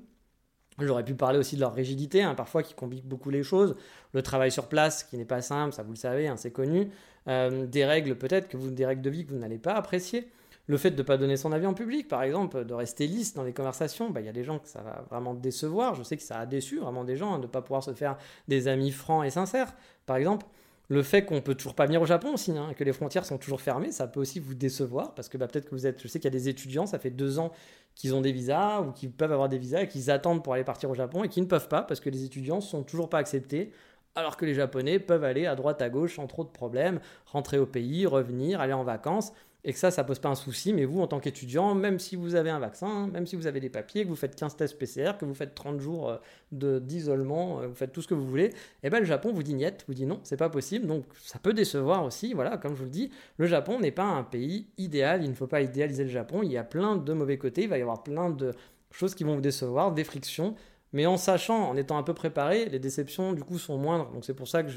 [0.79, 3.77] J'aurais pu parler aussi de leur rigidité, hein, parfois qui complique beaucoup les choses.
[4.13, 6.91] Le travail sur place, qui n'est pas simple, ça vous le savez, hein, c'est connu.
[7.29, 10.29] Euh, des règles peut-être, que vous, des règles de vie que vous n'allez pas apprécier.
[10.67, 13.35] Le fait de ne pas donner son avis en public, par exemple, de rester lisse
[13.35, 15.95] dans les conversations, bah, il y a des gens que ça va vraiment décevoir.
[15.95, 17.93] Je sais que ça a déçu vraiment des gens hein, de ne pas pouvoir se
[17.93, 18.17] faire
[18.49, 19.75] des amis francs et sincères,
[20.07, 20.47] par exemple.
[20.93, 23.39] Le fait qu'on peut toujours pas venir au Japon aussi, hein, que les frontières sont
[23.39, 26.03] toujours fermées, ça peut aussi vous décevoir parce que bah, peut-être que vous êtes.
[26.03, 27.51] Je sais qu'il y a des étudiants, ça fait deux ans
[27.95, 30.65] qu'ils ont des visas ou qu'ils peuvent avoir des visas et qu'ils attendent pour aller
[30.65, 33.17] partir au Japon et qui ne peuvent pas parce que les étudiants sont toujours pas
[33.17, 33.73] acceptés
[34.15, 37.59] alors que les Japonais peuvent aller à droite à gauche sans trop de problèmes, rentrer
[37.59, 39.33] au pays, revenir, aller en vacances
[39.65, 40.73] et que ça, ça pose pas un souci.
[40.73, 43.61] Mais vous, en tant qu'étudiant, même si vous avez un vaccin, même si vous avez
[43.61, 47.61] des papiers, que vous faites 15 tests PCR, que vous faites 30 jours euh, d'isolement,
[47.61, 48.51] euh, vous faites tout ce que vous voulez,
[48.83, 50.87] eh ben le Japon vous dit niet, vous dit non, c'est pas possible.
[50.87, 52.35] Donc ça peut décevoir aussi.
[52.35, 55.23] Voilà, comme je vous le dis, le Japon n'est pas un pays idéal.
[55.23, 56.41] Il ne faut pas idéaliser le Japon.
[56.43, 57.63] Il y a plein de mauvais côtés.
[57.63, 58.53] Il va y avoir plein de
[58.91, 60.57] choses qui vont vous décevoir, des frictions.
[60.93, 64.11] Mais en sachant, en étant un peu préparé, les déceptions du coup sont moindres.
[64.11, 64.71] Donc c'est pour ça que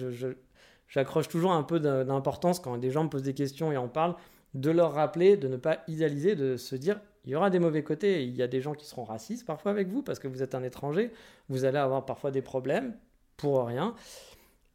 [0.87, 4.15] j'accroche toujours un peu d'importance quand des gens me posent des questions et en parlent
[4.55, 7.83] de leur rappeler, de ne pas idéaliser, de se dire il y aura des mauvais
[7.83, 8.23] côtés.
[8.23, 10.55] Il y a des gens qui seront racistes parfois avec vous parce que vous êtes
[10.55, 11.11] un étranger.
[11.49, 12.95] Vous allez avoir parfois des problèmes
[13.37, 13.95] pour rien.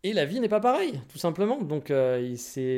[0.02, 1.60] Et la vie n'est pas pareille, tout simplement.
[1.62, 2.34] Donc, euh,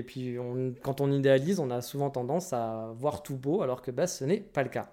[0.06, 0.36] puis
[0.82, 4.24] quand on idéalise, on a souvent tendance à voir tout beau, alors que bah, ce
[4.24, 4.92] n'est pas le cas.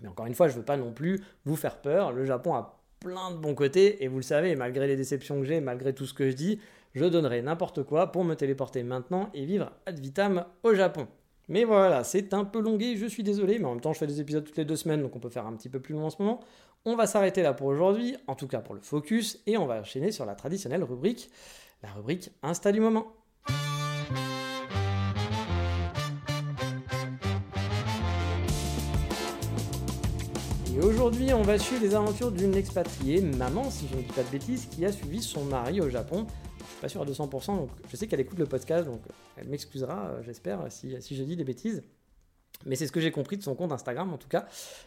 [0.00, 2.12] Mais encore une fois, je ne veux pas non plus vous faire peur.
[2.12, 5.44] Le Japon a plein de bons côtés, et vous le savez, malgré les déceptions que
[5.44, 6.58] j'ai, malgré tout ce que je dis,
[6.94, 11.06] je donnerai n'importe quoi pour me téléporter maintenant et vivre ad vitam au Japon.
[11.50, 14.06] Mais voilà, c'est un peu longué, je suis désolé, mais en même temps, je fais
[14.06, 16.06] des épisodes toutes les deux semaines, donc on peut faire un petit peu plus long
[16.06, 16.38] en ce moment.
[16.84, 19.80] On va s'arrêter là pour aujourd'hui, en tout cas pour le focus, et on va
[19.80, 21.28] enchaîner sur la traditionnelle rubrique,
[21.82, 23.08] la rubrique Insta du moment.
[30.76, 34.22] Et aujourd'hui, on va suivre les aventures d'une expatriée, maman, si je ne dis pas
[34.22, 36.28] de bêtises, qui a suivi son mari au Japon
[36.80, 39.00] pas sûr à 200%, donc je sais qu'elle écoute le podcast, donc
[39.36, 41.82] elle m'excusera, euh, j'espère, si, si je dis des bêtises.
[42.66, 44.46] Mais c'est ce que j'ai compris de son compte Instagram, en tout cas,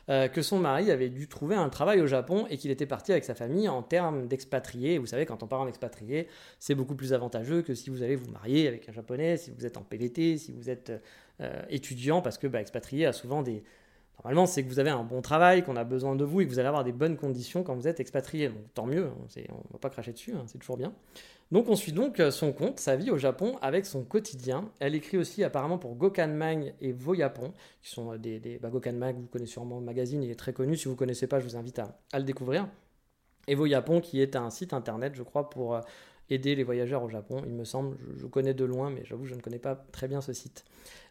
[0.09, 3.11] euh, que son mari avait dû trouver un travail au Japon et qu'il était parti
[3.11, 4.99] avec sa famille en termes d'expatrié.
[4.99, 6.27] Vous savez, quand on part en expatrié,
[6.59, 9.65] c'est beaucoup plus avantageux que si vous allez vous marier avec un japonais, si vous
[9.65, 10.91] êtes en PVT, si vous êtes
[11.41, 13.63] euh, étudiant, parce que bah, expatrié a souvent des.
[14.19, 16.49] Normalement, c'est que vous avez un bon travail, qu'on a besoin de vous et que
[16.49, 18.49] vous allez avoir des bonnes conditions quand vous êtes expatrié.
[18.49, 20.93] Donc tant mieux, hein, on ne va pas cracher dessus, hein, c'est toujours bien.
[21.51, 24.71] Donc on suit donc euh, son compte, sa vie au Japon, avec son quotidien.
[24.79, 28.39] Elle écrit aussi apparemment pour Gokanmag et Voyapon, qui sont euh, des...
[28.39, 30.77] des bah, Gokanmag, vous connaissez sûrement le magazine, il est très connu.
[30.77, 32.67] Si vous ne connaissez pas, je vous invite à, le découvrir.
[33.47, 35.81] Et Voyapon, qui est un site internet, je crois, pour euh,
[36.29, 37.97] aider les voyageurs au Japon, il me semble.
[37.99, 40.63] Je, je connais de loin, mais j'avoue, je ne connais pas très bien ce site.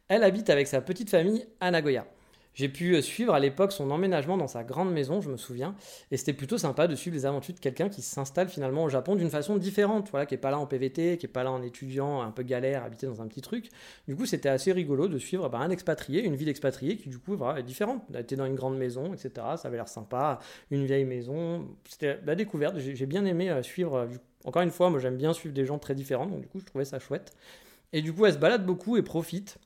[0.09, 2.07] Elle habite avec sa petite famille à Nagoya.
[2.55, 5.75] J'ai pu euh, suivre à l'époque son emménagement dans sa grande maison, je me souviens,
[6.11, 9.17] et c'était plutôt sympa de suivre les aventures de quelqu'un qui s'installe finalement au Japon
[9.17, 11.63] d'une façon différente, voilà, qui est pas là en PVT, qui est pas là en
[11.63, 13.71] étudiant, un peu galère, habité dans un petit truc.
[14.07, 17.19] Du coup, c'était assez rigolo de suivre bah, un expatrié, une ville expatriée qui du
[17.19, 18.03] coup voilà, est différente.
[18.13, 19.31] Elle était dans une grande maison, etc.
[19.57, 20.39] Ça avait l'air sympa,
[20.71, 21.69] une vieille maison.
[21.89, 22.79] C'était la découverte.
[22.79, 23.95] J'ai bien aimé euh, suivre.
[23.95, 24.07] Euh,
[24.45, 26.65] encore une fois, moi j'aime bien suivre des gens très différents, donc du coup je
[26.65, 27.33] trouvais ça chouette.
[27.93, 29.59] Et du coup, elle se balade beaucoup et profite.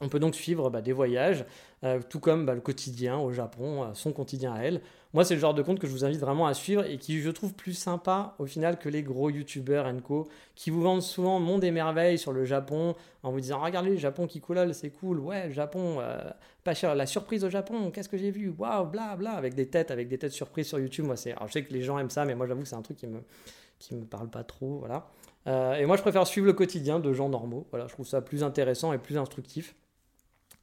[0.00, 1.44] On peut donc suivre bah, des voyages,
[1.84, 4.80] euh, tout comme bah, le quotidien au Japon, euh, son quotidien à elle.
[5.12, 7.20] Moi, c'est le genre de compte que je vous invite vraiment à suivre et qui
[7.20, 10.26] je trouve plus sympa au final que les gros youtubeurs co
[10.56, 13.96] qui vous vendent souvent monde et merveilles sur le Japon en vous disant regardez le
[13.96, 16.18] Japon qui coule, c'est cool, ouais, le Japon, euh,
[16.64, 19.68] pas cher, la surprise au Japon, qu'est-ce que j'ai vu, waouh, bla bla, avec des
[19.68, 21.04] têtes, avec des têtes surprises sur YouTube.
[21.04, 22.82] Moi, c'est, je sais que les gens aiment ça, mais moi j'avoue que c'est un
[22.82, 23.20] truc qui me
[23.78, 25.06] qui me parle pas trop, voilà.
[25.78, 27.66] et moi, je préfère suivre le quotidien de gens normaux.
[27.70, 29.74] Voilà, je trouve ça plus intéressant et plus instructif.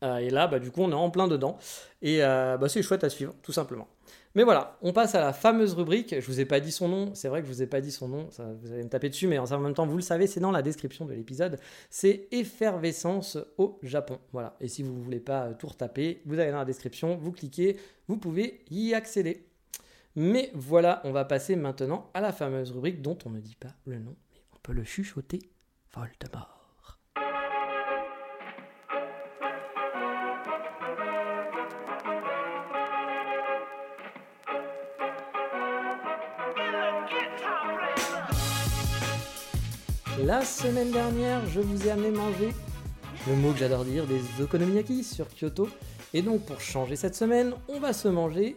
[0.03, 1.57] Euh, et là, bah, du coup, on est en plein dedans.
[2.01, 3.87] Et euh, bah, c'est chouette à suivre, tout simplement.
[4.33, 6.15] Mais voilà, on passe à la fameuse rubrique.
[6.19, 7.11] Je vous ai pas dit son nom.
[7.13, 8.29] C'est vrai que je vous ai pas dit son nom.
[8.61, 10.61] Vous allez me taper dessus, mais en même temps, vous le savez, c'est dans la
[10.61, 11.59] description de l'épisode.
[11.89, 14.19] C'est effervescence au Japon.
[14.31, 14.55] Voilà.
[14.61, 18.17] Et si vous voulez pas tout retaper, vous allez dans la description, vous cliquez, vous
[18.17, 19.47] pouvez y accéder.
[20.15, 23.73] Mais voilà, on va passer maintenant à la fameuse rubrique dont on ne dit pas
[23.85, 25.39] le nom, mais on peut le chuchoter.
[25.93, 26.60] Voldemort.
[40.23, 42.51] La semaine dernière, je vous ai amené manger
[43.27, 45.67] le mot que j'adore dire, des okonomiyaki sur Kyoto.
[46.13, 48.55] Et donc pour changer cette semaine, on va se manger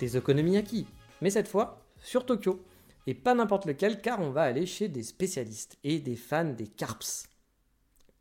[0.00, 0.86] des okonomiyaki.
[1.20, 2.62] Mais cette fois, sur Tokyo.
[3.06, 6.66] Et pas n'importe lequel, car on va aller chez des spécialistes et des fans des
[6.66, 7.28] carps.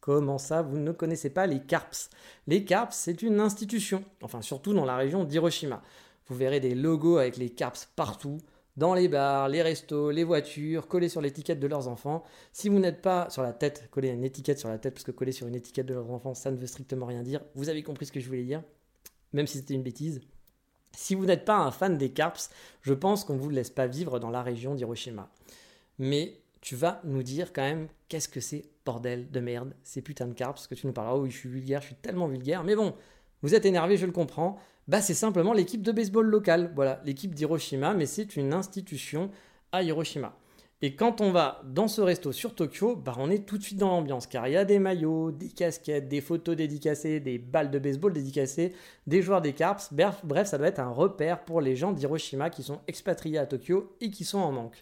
[0.01, 2.09] Comment ça, vous ne connaissez pas les carps?
[2.47, 5.81] Les carps, c'est une institution, enfin surtout dans la région d'Hiroshima.
[6.27, 8.39] Vous verrez des logos avec les carps partout,
[8.77, 12.23] dans les bars, les restos, les voitures, collés sur l'étiquette de leurs enfants.
[12.53, 15.11] Si vous n'êtes pas sur la tête, coller une étiquette sur la tête, parce que
[15.11, 17.41] coller sur une étiquette de leurs enfants, ça ne veut strictement rien dire.
[17.55, 18.63] Vous avez compris ce que je voulais dire,
[19.33, 20.21] même si c'était une bêtise.
[20.95, 22.49] Si vous n'êtes pas un fan des carps,
[22.81, 25.29] je pense qu'on ne vous laisse pas vivre dans la région d'Hiroshima.
[25.99, 30.27] Mais tu vas nous dire quand même qu'est-ce que c'est bordel de merde, ces putains
[30.27, 31.15] de carps, que tu nous parles.
[31.15, 32.63] Oh oui, je suis vulgaire, je suis tellement vulgaire.
[32.63, 32.93] Mais bon,
[33.41, 34.57] vous êtes énervé, je le comprends.
[34.87, 36.71] Bah, c'est simplement l'équipe de baseball locale.
[36.75, 39.29] Voilà, l'équipe d'Hiroshima, mais c'est une institution
[39.71, 40.35] à Hiroshima.
[40.83, 43.77] Et quand on va dans ce resto sur Tokyo, bah on est tout de suite
[43.77, 47.69] dans l'ambiance, car il y a des maillots, des casquettes, des photos dédicacées, des balles
[47.69, 48.73] de baseball dédicacées,
[49.05, 49.93] des joueurs des Carps.
[49.93, 53.45] Bref, bref, ça doit être un repère pour les gens d'Hiroshima qui sont expatriés à
[53.45, 54.81] Tokyo et qui sont en manque.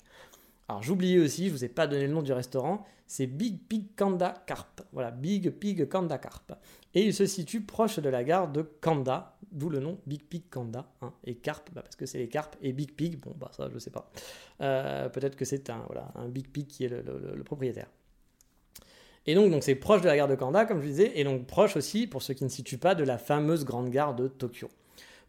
[0.70, 3.96] Alors j'oubliais aussi, je vous ai pas donné le nom du restaurant, c'est Big Pig
[3.96, 4.84] Kanda Carp.
[4.94, 6.54] Voilà, Big Pig Kanda Carp.
[6.94, 10.44] Et il se situe proche de la gare de Kanda, d'où le nom Big Pig
[10.48, 10.86] Kanda.
[11.02, 11.12] Hein.
[11.24, 13.80] Et Carp, bah, parce que c'est les carpes, et Big Pig, bon bah ça je
[13.80, 14.12] sais pas.
[14.62, 15.82] Euh, peut-être que c'est un
[16.28, 17.88] Big Pig qui est le, propriétaire.
[19.26, 21.48] Et donc, donc c'est proche de la gare de Kanda, comme je disais, et donc
[21.48, 24.70] proche aussi, pour ceux qui ne situent pas, de la fameuse grande gare de Tokyo.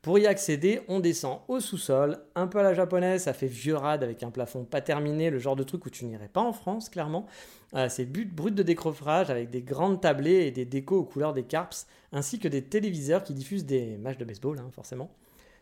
[0.02, 3.76] Pour y accéder, on descend au sous-sol, un peu à la japonaise, ça fait vieux
[3.76, 6.54] rade avec un plafond pas terminé, le genre de truc où tu n'irais pas en
[6.54, 7.26] France, clairement.
[7.74, 11.42] Euh, c'est brut de décroffrage avec des grandes tablées et des décos aux couleurs des
[11.42, 15.10] carps, ainsi que des téléviseurs qui diffusent des matchs de baseball, hein, forcément.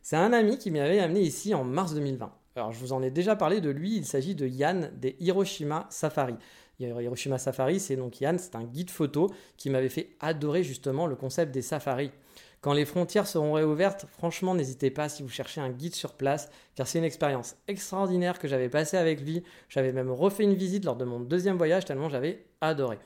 [0.03, 2.33] C'est un ami qui m'avait amené ici en mars 2020.
[2.55, 5.87] Alors je vous en ai déjà parlé de lui, il s'agit de Yann des Hiroshima
[5.91, 6.37] Safari.
[6.79, 11.17] Hiroshima Safari, c'est donc Yann, c'est un guide photo qui m'avait fait adorer justement le
[11.17, 12.13] concept des safaris.
[12.61, 16.51] Quand les frontières seront réouvertes, franchement, n'hésitez pas si vous cherchez un guide sur place,
[16.75, 19.45] car c'est une expérience extraordinaire que j'avais passée avec lui.
[19.69, 22.99] J'avais même refait une visite lors de mon deuxième voyage, tellement j'avais adoré.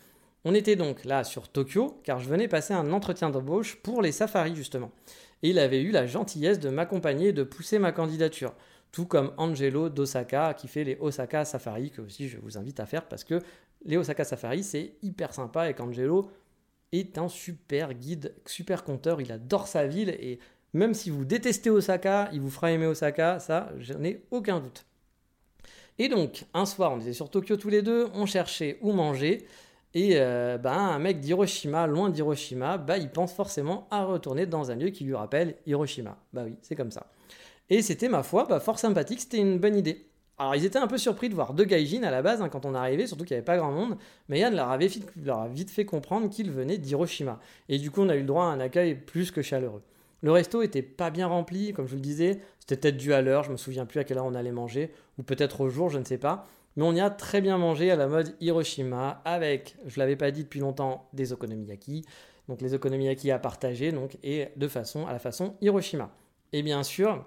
[0.44, 4.10] On était donc là sur Tokyo, car je venais passer un entretien d'embauche pour les
[4.10, 4.90] safaris justement.
[5.42, 8.54] Et il avait eu la gentillesse de m'accompagner et de pousser ma candidature.
[8.90, 12.86] Tout comme Angelo d'Osaka qui fait les Osaka Safari, que aussi je vous invite à
[12.86, 13.40] faire parce que
[13.84, 16.30] les Osaka Safari c'est hyper sympa et qu'Angelo
[16.92, 19.20] est un super guide, super conteur.
[19.20, 20.38] Il adore sa ville et
[20.74, 24.86] même si vous détestez Osaka, il vous fera aimer Osaka, ça, j'en ai aucun doute.
[25.98, 29.46] Et donc, un soir, on était sur Tokyo tous les deux, on cherchait où manger.
[29.94, 34.70] Et euh, bah, un mec d'Hiroshima, loin d'Hiroshima, bah, il pense forcément à retourner dans
[34.70, 36.16] un lieu qui lui rappelle Hiroshima.
[36.32, 37.08] Bah oui, c'est comme ça.
[37.68, 40.06] Et c'était, ma foi, bah, fort sympathique, c'était une bonne idée.
[40.42, 42.66] Alors ils étaient un peu surpris de voir deux gaijins à la base hein, quand
[42.66, 43.96] on arrivait, surtout qu'il n'y avait pas grand monde,
[44.28, 47.38] mais Yann leur, a vite fait comprendre qu'ils venaient d'Hiroshima.
[47.68, 49.82] Et du coup on a eu le droit à un accueil plus que chaleureux.
[50.20, 53.22] Le resto était pas bien rempli, comme je vous le disais, c'était peut-être dû à
[53.22, 55.90] l'heure, je me souviens plus à quelle heure on allait manger, ou peut-être au jour,
[55.90, 56.44] je ne sais pas.
[56.74, 60.32] Mais on y a très bien mangé à la mode Hiroshima, avec, je l'avais pas
[60.32, 62.04] dit depuis longtemps, des okonomiyaki,
[62.48, 66.10] donc les okonomiyaki à partager, donc, et de façon à la façon Hiroshima.
[66.52, 67.24] Et bien sûr,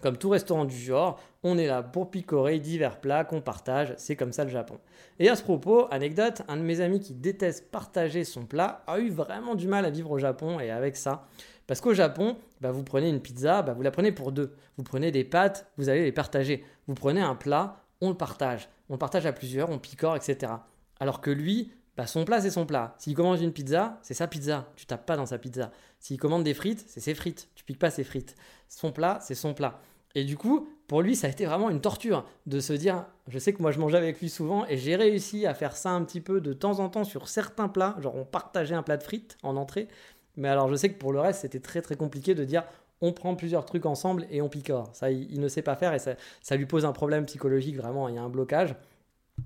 [0.00, 4.16] comme tout restaurant du genre, on est là pour picorer divers plats qu'on partage, c'est
[4.16, 4.78] comme ça le Japon.
[5.18, 8.98] Et à ce propos, anecdote, un de mes amis qui déteste partager son plat a
[8.98, 11.26] eu vraiment du mal à vivre au Japon et avec ça.
[11.66, 14.54] Parce qu'au Japon, bah, vous prenez une pizza, bah, vous la prenez pour deux.
[14.76, 16.64] Vous prenez des pâtes, vous allez les partager.
[16.86, 18.68] Vous prenez un plat, on le partage.
[18.88, 20.52] On le partage à plusieurs, on picore, etc.
[20.98, 22.94] Alors que lui, bah, son plat, c'est son plat.
[22.98, 24.66] S'il commande une pizza, c'est sa pizza.
[24.74, 25.70] Tu tapes pas dans sa pizza.
[25.98, 27.48] S'il commande des frites, c'est ses frites.
[27.54, 28.36] Tu piques pas ses frites.
[28.70, 29.80] Son plat, c'est son plat.
[30.14, 33.38] Et du coup, pour lui, ça a été vraiment une torture de se dire, je
[33.38, 36.04] sais que moi je mangeais avec lui souvent et j'ai réussi à faire ça un
[36.04, 39.02] petit peu de temps en temps sur certains plats, genre on partageait un plat de
[39.02, 39.88] frites en entrée,
[40.36, 42.64] mais alors je sais que pour le reste, c'était très très compliqué de dire
[43.00, 44.90] on prend plusieurs trucs ensemble et on picore.
[44.92, 48.08] Ça, il, ne sait pas faire et ça, ça lui pose un problème psychologique, vraiment,
[48.08, 48.74] il y a un blocage.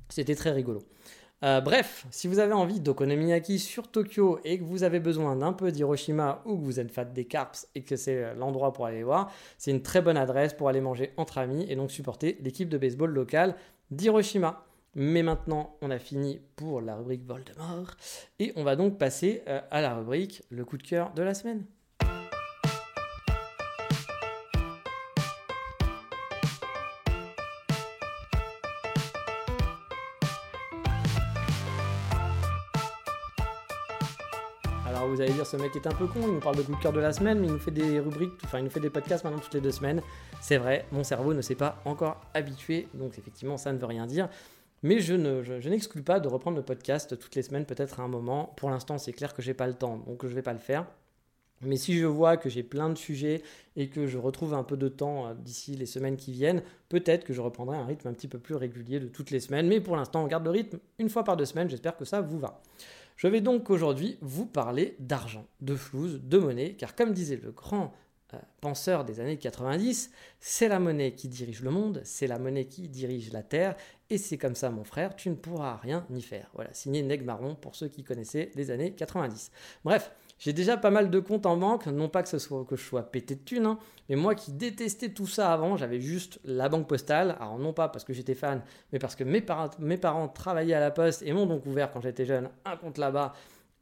[0.08, 0.82] C'était très rigolo.
[1.44, 5.52] Euh, bref, si vous avez envie d'Okonomiyaki sur Tokyo et que vous avez besoin d'un
[5.52, 8.86] peu d'Hiroshima ou que vous êtes fan des carps et que c'est euh, l'endroit pour
[8.86, 12.38] aller voir, c'est une très bonne adresse pour aller manger entre amis et donc supporter
[12.40, 13.56] l'équipe de baseball locale
[13.90, 14.64] d'Hiroshima.
[14.94, 17.90] Mais maintenant, on a fini pour la rubrique Voldemort
[18.38, 21.34] et on va donc passer euh, à la rubrique le coup de cœur de la
[21.34, 21.66] semaine.
[35.14, 36.82] Vous allez dire ce mec est un peu con, il nous parle de coup de
[36.82, 38.90] cœur de la semaine, mais il nous fait des rubriques, enfin il nous fait des
[38.90, 40.02] podcasts maintenant toutes les deux semaines.
[40.40, 44.06] C'est vrai, mon cerveau ne s'est pas encore habitué, donc effectivement ça ne veut rien
[44.06, 44.28] dire.
[44.82, 48.08] Mais je, je, n'exclus pas de reprendre le podcast toutes les semaines, peut-être à un
[48.08, 48.52] moment.
[48.56, 50.58] Pour l'instant, c'est clair que j'ai pas le temps, donc je ne vais pas le
[50.58, 50.84] faire.
[51.62, 53.42] Mais si je vois que j'ai plein de sujets
[53.76, 57.24] et que je retrouve un peu de temps euh, d'ici les semaines qui viennent, peut-être
[57.24, 59.68] que je reprendrai un rythme un petit peu plus régulier de toutes les semaines.
[59.68, 61.70] Mais pour l'instant, on garde le rythme une fois par deux semaines.
[61.70, 62.60] J'espère que ça vous va.
[63.16, 67.52] Je vais donc aujourd'hui vous parler d'argent, de flouze, de monnaie, car comme disait le
[67.52, 67.94] grand
[68.34, 70.10] euh, penseurs des années 90,
[70.40, 73.76] c'est la monnaie qui dirige le monde, c'est la monnaie qui dirige la Terre,
[74.10, 76.50] et c'est comme ça, mon frère, tu ne pourras rien y faire.
[76.54, 79.50] Voilà, signé Neg Marron pour ceux qui connaissaient les années 90.
[79.84, 82.76] Bref, j'ai déjà pas mal de comptes en banque, non pas que, ce soit, que
[82.76, 83.78] je sois pété de thunes, hein,
[84.08, 87.36] mais moi qui détestais tout ça avant, j'avais juste la banque postale.
[87.40, 88.62] Alors non pas parce que j'étais fan,
[88.92, 91.90] mais parce que mes, parents, mes parents travaillaient à la poste et m'ont donc ouvert
[91.92, 93.32] quand j'étais jeune un compte là-bas.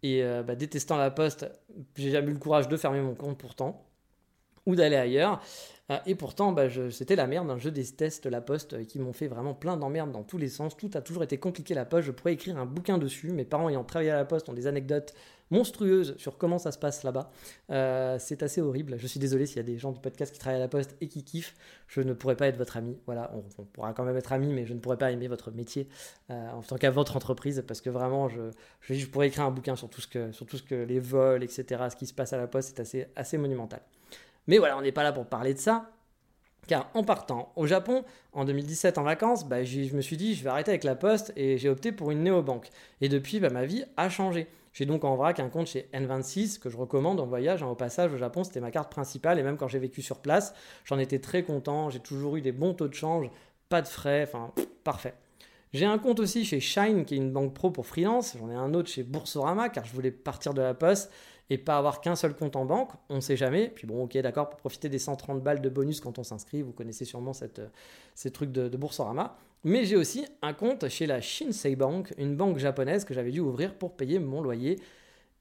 [0.03, 1.46] Et euh, bah, détestant la poste,
[1.96, 3.84] j'ai jamais eu le courage de fermer mon compte pourtant,
[4.66, 5.40] ou d'aller ailleurs.
[5.90, 7.50] Euh, et pourtant, bah, c'était la merde.
[7.50, 7.57] Hein.
[7.59, 10.76] Je déteste la poste euh, qui m'ont fait vraiment plein d'emmerdes dans tous les sens.
[10.76, 12.07] Tout a toujours été compliqué la poste.
[12.07, 13.32] Je pourrais écrire un bouquin dessus.
[13.32, 15.14] Mes parents ayant travaillé à la poste ont des anecdotes
[15.53, 17.30] monstrueuses sur comment ça se passe là-bas.
[17.70, 18.96] Euh, c'est assez horrible.
[18.98, 20.96] Je suis désolé s'il y a des gens du podcast qui travaillent à la poste
[21.00, 21.55] et qui kiffent.
[21.86, 22.98] Je ne pourrais pas être votre ami.
[23.07, 25.88] Voilà, on, pourra quand même être ami, mais je ne pourrais pas aimer votre métier
[26.28, 28.50] en tant qu'à votre entreprise parce que vraiment, je,
[28.80, 31.44] je, pourrais écrire un bouquin sur tout ce que, sur tout ce que les vols,
[31.44, 33.82] etc., ce qui se passe à la poste, c'est assez, assez monumental.
[34.46, 35.90] Mais voilà, on n'est pas là pour parler de ça.
[36.68, 40.44] Car en partant au Japon en 2017 en vacances, bah, je me suis dit je
[40.44, 42.68] vais arrêter avec la poste et j'ai opté pour une néobanque.
[43.00, 44.46] Et depuis, bah, ma vie a changé.
[44.73, 47.62] J'ai donc en vrac un compte chez N26 que je recommande en voyage.
[47.62, 50.20] Hein, au passage au Japon, c'était ma carte principale et même quand j'ai vécu sur
[50.20, 50.55] place,
[50.85, 51.91] j'en étais très content.
[51.91, 53.31] J'ai toujours eu des bons taux de change,
[53.68, 54.53] pas de frais, enfin
[54.85, 55.14] parfait.
[55.73, 58.37] J'ai un compte aussi chez Shine qui est une banque pro pour freelance.
[58.39, 61.11] J'en ai un autre chez Boursorama car je voulais partir de la poste
[61.51, 63.68] et pas avoir qu'un seul compte en banque, on ne sait jamais.
[63.68, 66.73] Puis bon, ok, d'accord, pour profiter des 130 balles de bonus quand on s'inscrit, vous
[66.73, 67.68] connaissez sûrement euh,
[68.14, 69.37] ces trucs de Boursorama.
[69.64, 73.38] Mais j'ai aussi un compte chez la Shinsei Bank, une banque japonaise que j'avais dû
[73.38, 74.80] ouvrir pour payer mon loyer.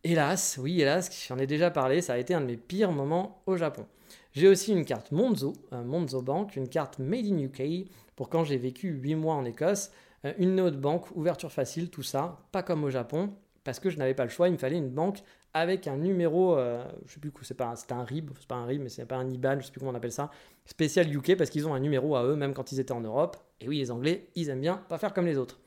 [0.04, 3.42] Hélas, oui, hélas, j'en ai déjà parlé, ça a été un de mes pires moments
[3.48, 3.88] au Japon.
[4.34, 8.44] J'ai aussi une carte Monzo, un Monzo Bank, une carte Made in UK pour quand
[8.44, 9.92] j'ai vécu 8 mois en Écosse,
[10.26, 13.98] euh, une note banque, ouverture facile, tout ça, pas comme au Japon, parce que je
[13.98, 15.24] n'avais pas le choix, il me fallait une banque
[15.54, 18.82] avec un numéro, euh, je sais plus, c'est pas, un RIB, c'est pas un RIB,
[18.82, 20.32] mais c'est pas un IBAN, je sais plus comment on appelle ça,
[20.66, 23.38] spécial UK parce qu'ils ont un numéro à eux, même quand ils étaient en Europe.
[23.60, 25.60] Et oui, les Anglais, ils aiment bien pas faire comme les autres.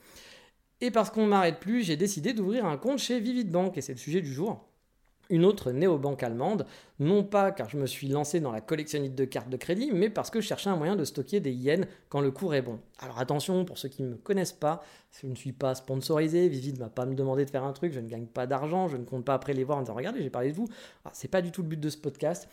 [0.81, 3.81] Et parce qu'on ne m'arrête plus, j'ai décidé d'ouvrir un compte chez Vivid Bank, et
[3.81, 4.67] c'est le sujet du jour
[5.31, 6.67] une autre néobanque allemande,
[6.99, 10.11] non pas car je me suis lancé dans la collectionnite de cartes de crédit, mais
[10.11, 12.79] parce que je cherchais un moyen de stocker des yens quand le cours est bon.
[13.01, 14.83] Alors attention, pour ceux qui ne me connaissent pas,
[15.21, 18.09] je ne suis pas sponsorisé, Vivid m'a pas demandé de faire un truc, je ne
[18.09, 20.51] gagne pas d'argent, je ne compte pas après les voir en disant regardez, j'ai parlé
[20.51, 20.69] de vous.
[21.05, 22.49] Ah, c'est pas du tout le but de ce podcast.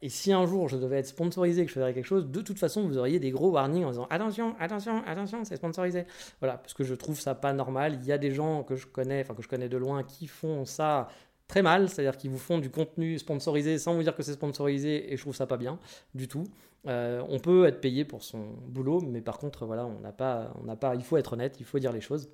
[0.00, 2.58] Et si un jour je devais être sponsorisé, que je ferais quelque chose, de toute
[2.58, 6.06] façon, vous auriez des gros warnings en disant attention, attention, attention, c'est sponsorisé.
[6.40, 7.98] Voilà, parce que je trouve ça pas normal.
[8.00, 10.26] Il y a des gens que je connais, enfin que je connais de loin, qui
[10.26, 11.08] font ça
[11.48, 15.12] très mal, c'est-à-dire qu'ils vous font du contenu sponsorisé sans vous dire que c'est sponsorisé
[15.12, 15.78] et je trouve ça pas bien
[16.14, 16.44] du tout.
[16.86, 20.52] Euh, on peut être payé pour son boulot, mais par contre, voilà, on n'a pas,
[20.60, 22.28] on n'a pas, il faut être honnête, il faut dire les choses.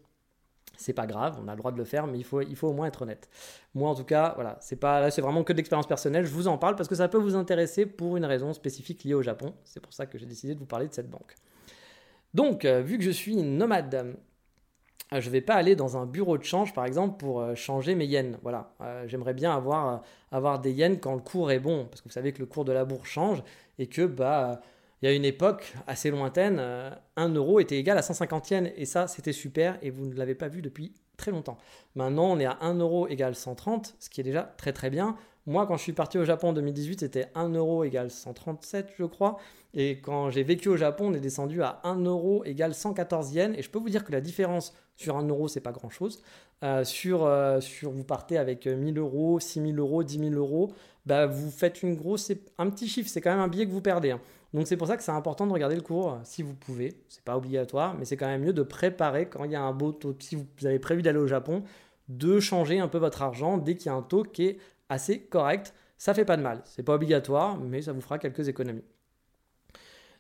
[0.77, 2.69] C'est pas grave, on a le droit de le faire, mais il faut, il faut
[2.69, 3.29] au moins être honnête.
[3.75, 6.25] Moi, en tout cas, voilà, c'est pas, là, c'est vraiment que de l'expérience personnelle.
[6.25, 9.15] Je vous en parle parce que ça peut vous intéresser pour une raison spécifique liée
[9.15, 9.55] au Japon.
[9.65, 11.35] C'est pour ça que j'ai décidé de vous parler de cette banque.
[12.35, 14.17] Donc, euh, vu que je suis nomade
[15.21, 17.95] je ne vais pas aller dans un bureau de change, par exemple, pour euh, changer
[17.95, 18.37] mes yens.
[18.43, 20.03] Voilà, euh, j'aimerais bien avoir,
[20.61, 22.73] des yens quand le cours est bon, parce que vous savez que le cours de
[22.73, 23.43] la bourse change
[23.79, 24.61] et que bah
[25.01, 26.63] il y a une époque assez lointaine,
[27.17, 30.37] 1 euro était égal à 150 yens et ça c'était super et vous ne l'avez
[30.37, 31.59] pas vu depuis très longtemps.
[31.97, 35.17] Maintenant on est à 1 euro égale 130, ce qui est déjà très très bien.
[35.47, 39.05] Moi quand je suis parti au Japon en 2018 c'était 1 euro égale 137 je
[39.05, 39.39] crois.
[39.75, 43.57] Et quand j'ai vécu au Japon, on est descendu à 1 euro égale 114 yens.
[43.57, 46.23] Et je peux vous dire que la différence sur 1 euro, c'est pas grand chose.
[46.63, 50.73] Euh, sur, euh, sur, vous partez avec 1000 euros, 6000 euros, 10 000 euros,
[51.07, 53.09] bah, vous faites une grosse, un petit chiffre.
[53.09, 54.11] C'est quand même un billet que vous perdez.
[54.11, 54.21] Hein.
[54.53, 56.95] Donc c'est pour ça que c'est important de regarder le cours si vous pouvez.
[57.09, 59.73] C'est pas obligatoire, mais c'est quand même mieux de préparer quand il y a un
[59.73, 60.15] beau taux.
[60.19, 61.63] Si vous avez prévu d'aller au Japon,
[62.09, 64.59] de changer un peu votre argent dès qu'il y a un taux qui est
[64.93, 65.75] assez correct.
[65.99, 66.61] Ça fait pas de mal.
[66.65, 68.85] C'est pas obligatoire, mais ça vous fera quelques économies.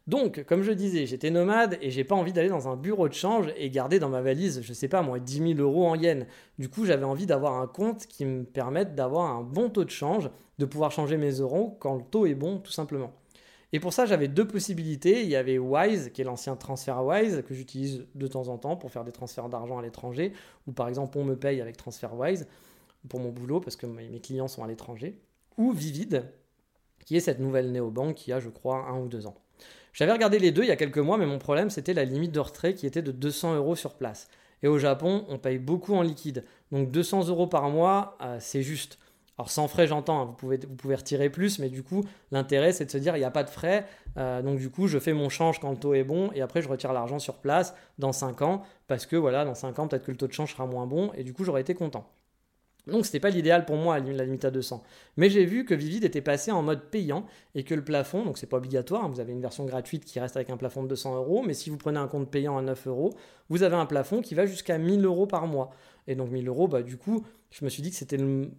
[0.08, 3.14] Donc, comme je disais, j'étais nomade et j'ai pas envie d'aller dans un bureau de
[3.14, 6.26] change et garder dans ma valise, je sais pas moi, 10 000 euros en yens.
[6.58, 9.90] Du coup, j'avais envie d'avoir un compte qui me permette d'avoir un bon taux de
[9.90, 13.12] change, de pouvoir changer mes euros quand le taux est bon, tout simplement.
[13.72, 15.22] Et pour ça, j'avais deux possibilités.
[15.22, 18.90] Il y avait Wise, qui est l'ancien TransferWise, que j'utilise de temps en temps pour
[18.90, 20.32] faire des transferts d'argent à l'étranger,
[20.66, 22.48] ou par exemple, on me paye avec TransferWise
[23.08, 25.20] pour mon boulot, parce que mes clients sont à l'étranger,
[25.58, 26.24] ou Vivid,
[27.04, 29.36] qui est cette nouvelle néobanque qui a, je crois, un ou deux ans.
[29.92, 32.32] J'avais regardé les deux il y a quelques mois, mais mon problème c'était la limite
[32.32, 34.28] de retrait qui était de 200 euros sur place.
[34.62, 36.44] Et au Japon, on paye beaucoup en liquide.
[36.70, 38.98] Donc 200 euros par mois, euh, c'est juste.
[39.38, 42.72] Alors sans frais, j'entends, hein, vous, pouvez, vous pouvez retirer plus, mais du coup, l'intérêt,
[42.72, 43.86] c'est de se dire, il n'y a pas de frais.
[44.18, 46.62] Euh, donc du coup, je fais mon change quand le taux est bon, et après,
[46.62, 50.04] je retire l'argent sur place dans 5 ans, parce que voilà, dans 5 ans, peut-être
[50.04, 52.08] que le taux de change sera moins bon, et du coup, j'aurais été content.
[52.88, 54.82] Donc c'était pas l'idéal pour moi la limite à 200.
[55.16, 58.38] Mais j'ai vu que Vivid était passé en mode payant et que le plafond, donc
[58.38, 60.88] c'est pas obligatoire, hein, vous avez une version gratuite qui reste avec un plafond de
[60.88, 63.14] 200 euros, mais si vous prenez un compte payant à 9 euros,
[63.50, 65.70] vous avez un plafond qui va jusqu'à 1000 euros par mois.
[66.08, 68.50] Et donc 1000 euros, bah, du coup, je me suis dit que c'était le,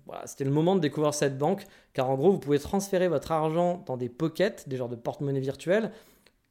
[0.46, 4.08] moment de découvrir cette banque, car en gros, vous pouvez transférer votre argent dans des
[4.08, 5.92] pockets, des genres de porte-monnaie virtuels,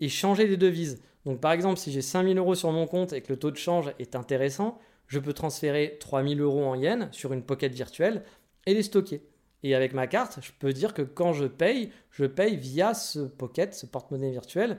[0.00, 1.00] et changer les devises.
[1.24, 3.56] Donc par exemple, si j'ai 5000 euros sur mon compte et que le taux de
[3.56, 4.78] change est intéressant,
[5.12, 8.22] je peux transférer 3000 euros en yens sur une pocket virtuelle
[8.64, 9.20] et les stocker.
[9.62, 13.18] Et avec ma carte, je peux dire que quand je paye, je paye via ce
[13.18, 14.78] pocket, ce porte-monnaie virtuel.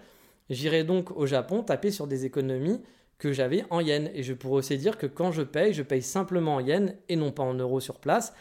[0.49, 2.81] J'irai donc au Japon taper sur des économies
[3.19, 4.09] que j'avais en yens.
[4.15, 7.15] Et je pourrais aussi dire que quand je paye, je paye simplement en yens et
[7.15, 8.33] non pas en euros sur place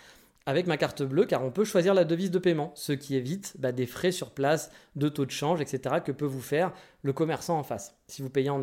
[0.47, 3.55] avec ma carte bleue car on peut choisir la devise de paiement, ce qui évite
[3.59, 5.97] bah, des frais sur place, de taux de change, etc.
[6.03, 6.72] que peut vous faire
[7.03, 8.62] le commerçant en face si vous payez en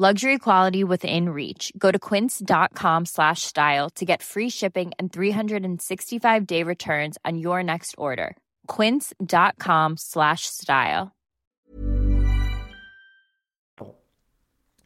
[0.00, 1.74] Luxury quality within reach.
[1.76, 7.62] Go to quince.com slash style to get free shipping and 365 day returns on your
[7.62, 8.34] next order.
[8.66, 11.12] Quince.com slash style.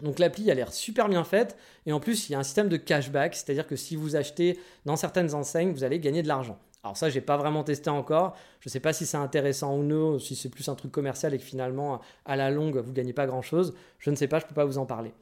[0.02, 1.56] Donc l'appli a l'air super bien faite
[1.86, 4.58] et en plus il y a un système de cashback, c'est-à-dire que si vous achetez
[4.84, 6.58] dans certaines enseignes, vous allez gagner de l'argent.
[6.84, 8.36] Alors ça, j'ai pas vraiment testé encore.
[8.60, 11.32] Je ne sais pas si c'est intéressant ou non, si c'est plus un truc commercial
[11.32, 13.74] et que finalement, à la longue, vous gagnez pas grand-chose.
[13.98, 15.14] Je ne sais pas, je peux pas vous en parler.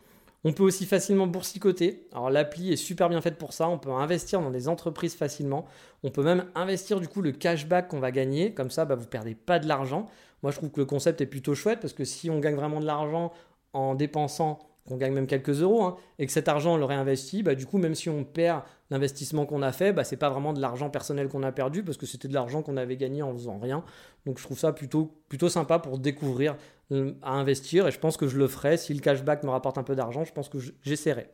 [0.44, 2.08] On peut aussi facilement boursicoter.
[2.10, 3.68] Alors l'appli est super bien faite pour ça.
[3.68, 5.66] On peut investir dans des entreprises facilement.
[6.02, 8.52] On peut même investir du coup le cashback qu'on va gagner.
[8.52, 10.08] Comme ça, bah, vous perdez pas de l'argent.
[10.42, 12.80] Moi, je trouve que le concept est plutôt chouette parce que si on gagne vraiment
[12.80, 13.32] de l'argent
[13.72, 17.42] en dépensant qu'on gagne même quelques euros, hein, et que cet argent on le réinvestit,
[17.42, 20.52] bah, du coup, même si on perd l'investissement qu'on a fait, bah, c'est pas vraiment
[20.52, 23.32] de l'argent personnel qu'on a perdu, parce que c'était de l'argent qu'on avait gagné en
[23.32, 23.84] faisant rien.
[24.26, 26.56] Donc je trouve ça plutôt, plutôt sympa pour découvrir
[26.90, 28.76] euh, à investir, et je pense que je le ferai.
[28.76, 31.28] Si le cashback me rapporte un peu d'argent, je pense que j'essaierai.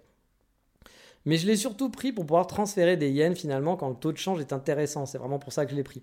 [1.24, 4.18] Mais je l'ai surtout pris pour pouvoir transférer des yens finalement quand le taux de
[4.18, 5.05] change est intéressant.
[5.07, 6.03] C'est vraiment pour ça que je l'ai pris.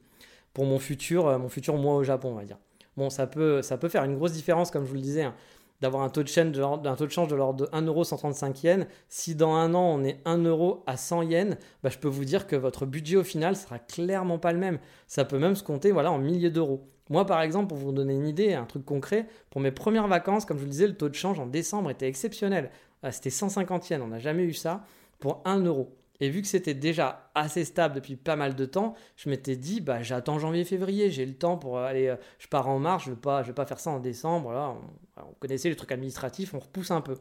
[0.53, 2.57] Pour mon futur, euh, mon futur mois au Japon, on va dire.
[2.97, 5.23] Bon, ça peut, ça peut faire une grosse différence, comme je vous le disais.
[5.23, 5.35] Hein
[5.81, 8.85] d'avoir un taux de change de, taux de change de l'ordre de 1,135 yens.
[9.09, 12.25] Si dans un an on est 1 euro à 100 yens, bah, je peux vous
[12.25, 14.79] dire que votre budget au final sera clairement pas le même.
[15.07, 16.87] Ça peut même se compter voilà, en milliers d'euros.
[17.09, 20.45] Moi par exemple, pour vous donner une idée, un truc concret, pour mes premières vacances,
[20.45, 22.71] comme je vous le disais, le taux de change en décembre était exceptionnel.
[23.03, 24.85] Ah, c'était 150 yens, on n'a jamais eu ça
[25.19, 25.95] pour 1 euro.
[26.19, 29.81] Et vu que c'était déjà assez stable depuis pas mal de temps, je m'étais dit,
[29.81, 33.15] bah, j'attends janvier-février, j'ai le temps pour aller, euh, je pars en mars, je ne
[33.15, 34.79] vais, pas, faire ça en décembre.
[35.17, 37.15] On, connaissait les trucs administratifs, on repousse un peu.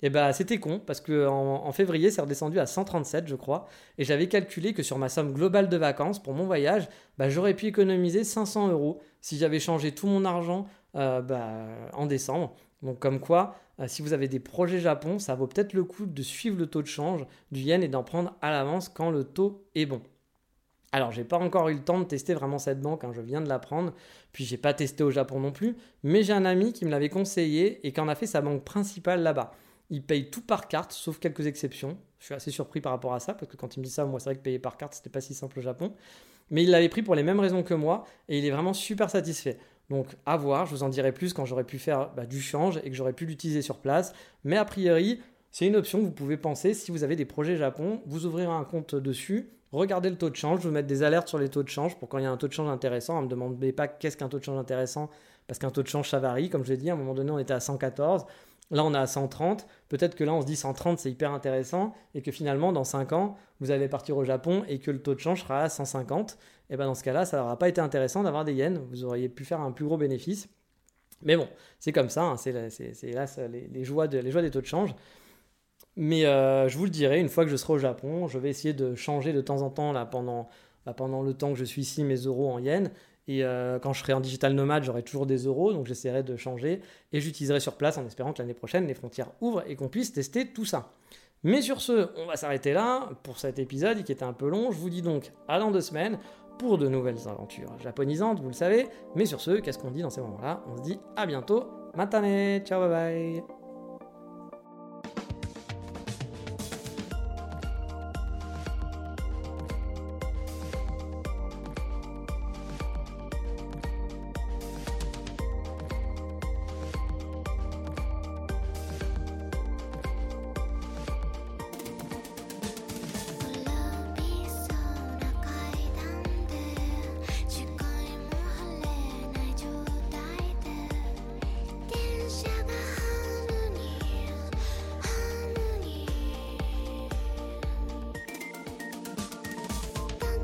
[0.00, 3.66] Et bah c'était con, parce qu'en en, février, c'est redescendu à 137, je crois,
[3.98, 6.88] et j'avais calculé que sur ma somme globale de vacances pour mon voyage,
[7.18, 12.06] bah, j'aurais pu économiser 500 euros si j'avais changé tout mon argent euh, bah, en
[12.06, 12.54] décembre.
[12.82, 16.22] Donc comme quoi, si vous avez des projets Japon, ça vaut peut-être le coup de
[16.22, 19.64] suivre le taux de change du yen et d'en prendre à l'avance quand le taux
[19.74, 20.02] est bon.
[20.90, 23.42] Alors, j'ai pas encore eu le temps de tester vraiment cette banque, hein, je viens
[23.42, 23.92] de la prendre,
[24.32, 27.10] puis j'ai pas testé au Japon non plus, mais j'ai un ami qui me l'avait
[27.10, 29.52] conseillé et qui en a fait sa banque principale là-bas.
[29.90, 31.98] Il paye tout par carte, sauf quelques exceptions.
[32.18, 34.06] Je suis assez surpris par rapport à ça, parce que quand il me dit ça,
[34.06, 35.92] moi, c'est vrai que payer par carte, c'était pas si simple au Japon.
[36.50, 39.10] Mais il l'avait pris pour les mêmes raisons que moi, et il est vraiment super
[39.10, 39.58] satisfait.
[39.90, 42.78] Donc à voir, je vous en dirai plus quand j'aurai pu faire bah, du change
[42.84, 44.12] et que j'aurai pu l'utiliser sur place.
[44.44, 45.20] Mais a priori,
[45.50, 48.64] c'est une option vous pouvez penser si vous avez des projets Japon, vous ouvrirez un
[48.64, 51.68] compte dessus, regardez le taux de change, vous mettre des alertes sur les taux de
[51.68, 53.88] change pour quand il y a un taux de change intéressant, ne me demandez pas
[53.88, 55.08] qu'est-ce qu'un taux de change intéressant,
[55.46, 57.30] parce qu'un taux de change ça varie, comme je l'ai dit, à un moment donné
[57.30, 58.26] on était à 114,
[58.70, 59.66] Là, on est à 130.
[59.88, 61.94] Peut-être que là, on se dit 130, c'est hyper intéressant.
[62.14, 65.14] Et que finalement, dans 5 ans, vous allez partir au Japon et que le taux
[65.14, 66.38] de change sera à 150.
[66.70, 68.78] Et bien, dans ce cas-là, ça n'aura pas été intéressant d'avoir des yens.
[68.90, 70.48] Vous auriez pu faire un plus gros bénéfice.
[71.22, 71.48] Mais bon,
[71.78, 72.22] c'est comme ça.
[72.24, 72.36] Hein.
[72.36, 74.94] C'est là les, joies des taux de change.
[75.96, 78.50] Mais euh, je vous le dirai, une fois que je serai au Japon, je vais
[78.50, 82.04] essayer de changer de temps en temps bah, pendant le temps que je suis ici
[82.04, 82.90] mes euros en yens
[83.28, 86.36] et euh, quand je serai en digital nomade, j'aurai toujours des euros, donc j'essaierai de
[86.36, 86.80] changer
[87.12, 90.14] et j'utiliserai sur place en espérant que l'année prochaine, les frontières ouvrent et qu'on puisse
[90.14, 90.94] tester tout ça.
[91.44, 94.72] Mais sur ce, on va s'arrêter là pour cet épisode qui était un peu long.
[94.72, 96.18] Je vous dis donc à dans deux semaines
[96.58, 98.88] pour de nouvelles aventures japonisantes, vous le savez.
[99.14, 100.62] Mais sur ce, qu'est-ce qu'on dit dans ces moments-là?
[100.72, 101.64] On se dit à bientôt.
[101.96, 103.57] Matane, ciao, bye bye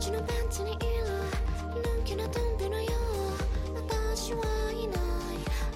[0.05, 2.91] 気のパンツにんきなトンビのよ
[3.73, 3.75] う。
[3.75, 4.99] 私はいない。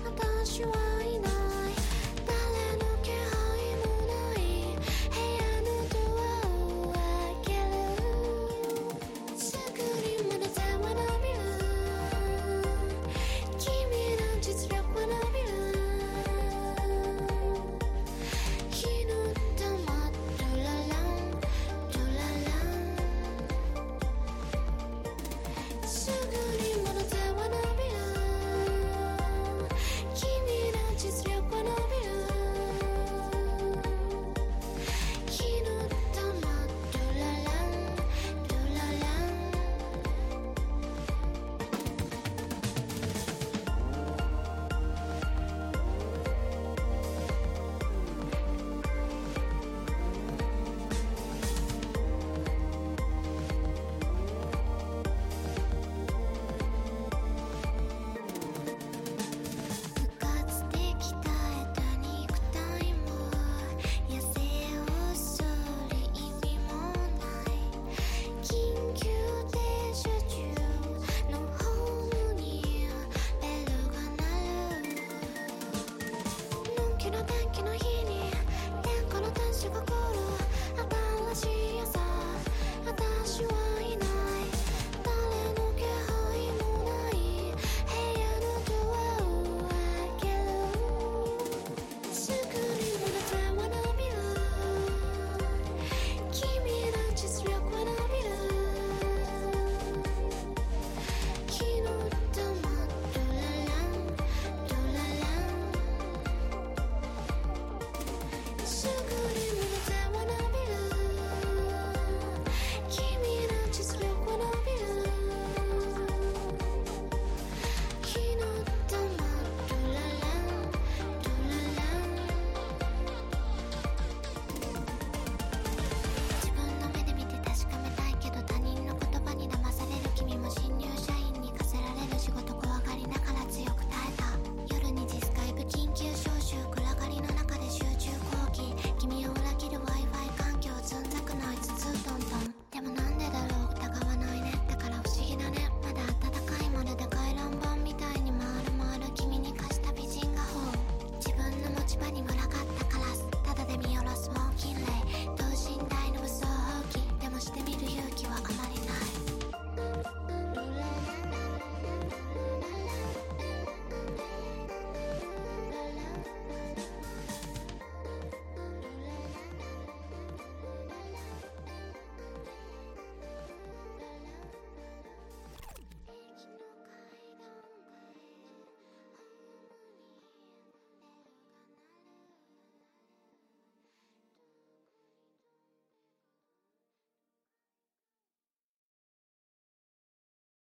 [0.05, 0.69] 私は
[1.03, 1.38] いない。